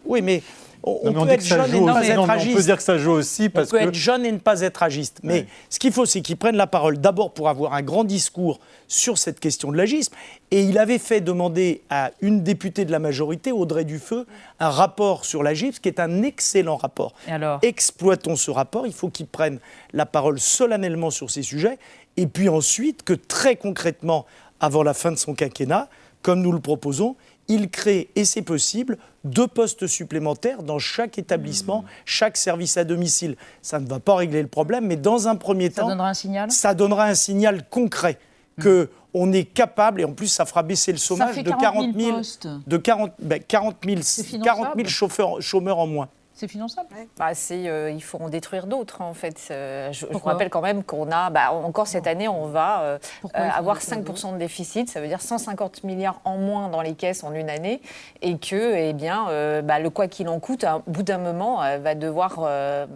[0.07, 0.42] Oui, mais
[0.88, 2.57] on, Non, peut être jeune et ne pas être mais on agiste.
[2.57, 4.61] peut dire que ça joue aussi parce on peut que- être jeune et ne pas
[4.61, 5.18] être agiste.
[5.24, 8.61] Mais ce qu'il faut, c'est qu'il prenne la parole d'abord pour avoir un grand discours
[8.86, 10.14] sur cette question de l'agisme.
[10.52, 14.26] Et il avait fait demander à une députée de la majorité, Audrey Dufeu,
[14.61, 17.14] un rapport sur l'agisme, qui est un excellent rapport.
[17.26, 17.59] Et alors?
[17.62, 18.86] Exploitons ce rapport.
[18.86, 19.59] Il faut qu'il prenne
[19.92, 21.78] la parole solennellement sur ces sujets.
[22.16, 24.24] Et puis ensuite, que très concrètement,
[24.61, 25.88] avant la fin de son quinquennat,
[26.22, 27.16] comme nous le proposons,
[27.49, 33.36] il crée, et c'est possible, deux postes supplémentaires dans chaque établissement, chaque service à domicile.
[33.62, 36.14] Ça ne va pas régler le problème, mais dans un premier Ça temps, donnera un
[36.14, 36.51] signal?
[36.51, 38.18] ça donnera un signal concret
[38.61, 41.62] que on est capable, et en plus ça fera baisser le chômage de 40 000
[41.94, 42.49] 40 000, postes.
[42.66, 46.09] de 40, ben, 40 000, finançable 40 000 chauffeurs- chômeurs en moins.
[46.39, 49.49] C'est finançable Bah, c'est, euh, il faut en détruire d'autres, en fait.
[49.51, 52.99] Euh, je, vous rappelle quand même qu'on a, bah, encore cette année, on va euh,
[53.34, 57.24] avoir détruire 5% de déficit, ça veut dire 150 milliards en moins dans les caisses
[57.24, 57.80] en une année,
[58.20, 61.62] et que eh bien, euh, bah, le quoi qu'il en coûte, à bout d'un moment,
[61.62, 62.87] euh, va devoir euh,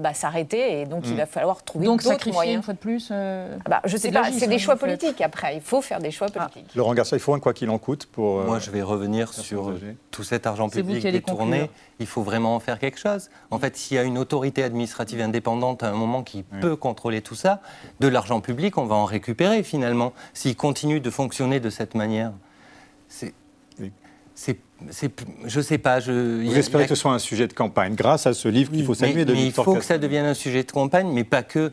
[0.00, 1.18] bah, s'arrêter, et donc il Mm.
[1.18, 2.56] va falloir trouver Donc d'autres sacrifier moyens.
[2.56, 5.20] une fois de plus euh, Ah bah, je c'est sais pas, c'est des choix politiques
[5.20, 5.54] après.
[5.54, 6.74] Il faut faire des choix politiques.
[6.74, 8.40] Laurent Garcia, il faut un quoi qu'il en coûte pour.
[8.40, 9.72] euh, Moi, je vais revenir sur
[10.10, 11.60] tout cet argent public détourné.
[11.60, 11.68] conclure.
[12.02, 13.30] Il faut vraiment en faire quelque chose.
[13.50, 17.22] En fait, s'il y a une autorité administrative indépendante à un moment qui peut contrôler
[17.22, 17.60] tout ça,
[18.00, 20.12] de l'argent public, on va en récupérer finalement.
[20.34, 22.32] S'il continue de fonctionner de cette manière,
[23.08, 23.34] c'est.
[24.34, 24.56] C'est,
[24.90, 25.12] c'est,
[25.44, 26.00] je sais pas.
[26.00, 28.26] Je, il Vous a- espérez il a- que ce soit un sujet de campagne grâce
[28.26, 30.24] à ce livre qu'il faut mais, saluer de mais il Victor faut que ça devienne
[30.24, 31.70] un sujet de campagne, mais pas que.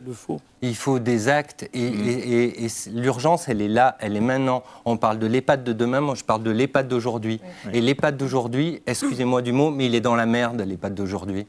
[0.62, 2.08] Il faut des actes et, Mm.
[2.08, 4.62] et- et- et c- l'urgence, elle est là, elle est maintenant.
[4.84, 7.40] On parle de l'EHPAD de demain, moi je parle de l'EHPAD d'aujourd'hui.
[7.72, 11.46] Et l'EHPAD d'aujourd'hui, excusez-moi du mot, mais il est dans la merde, l'EHPAD d'aujourd'hui.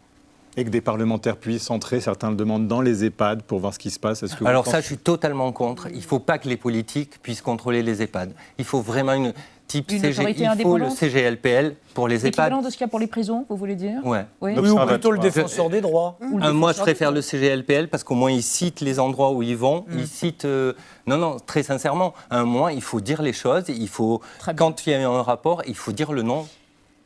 [0.57, 3.79] Et que des parlementaires puissent entrer, certains le demandent, dans les EHPAD pour voir ce
[3.79, 4.21] qui se passe.
[4.23, 5.87] Est-ce que vous Alors ça, je suis totalement contre.
[5.91, 8.33] Il ne faut pas que les politiques puissent contrôler les EHPAD.
[8.57, 9.33] Il faut vraiment une
[9.71, 12.25] type Une CG, autorité il faut le CGLPL pour les EHPAD.
[12.25, 14.25] L'équivalent de ce qu'il y a pour les prisons, vous voulez dire Ouais.
[14.41, 14.53] Oui.
[14.57, 16.17] Oui, ou plutôt le défenseur des droits.
[16.31, 18.81] Ou le Euh, moi, je défenseur des préfère le CGLPL parce qu'au moins, ils citent
[18.81, 19.85] les endroits où ils vont.
[19.87, 19.99] Mm.
[19.99, 20.45] Ils citent.
[20.45, 20.73] euh,
[21.07, 23.63] Non, non, très sincèrement, à un moment, il faut dire les choses.
[23.69, 24.21] Il faut,
[24.55, 26.47] quand il y a un rapport, il faut dire le nom.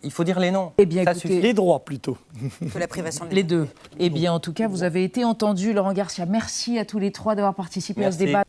[0.03, 0.71] Il faut dire les noms.
[0.77, 1.41] Eh bien, Ça écoutez, suffit.
[1.41, 2.15] Les droits plutôt.
[2.71, 3.67] Que la privation de Les deux.
[3.99, 6.25] Eh bien, en tout cas, vous avez été entendu, Laurent Garcia.
[6.27, 8.43] Merci à tous les trois d'avoir participé à ce débat.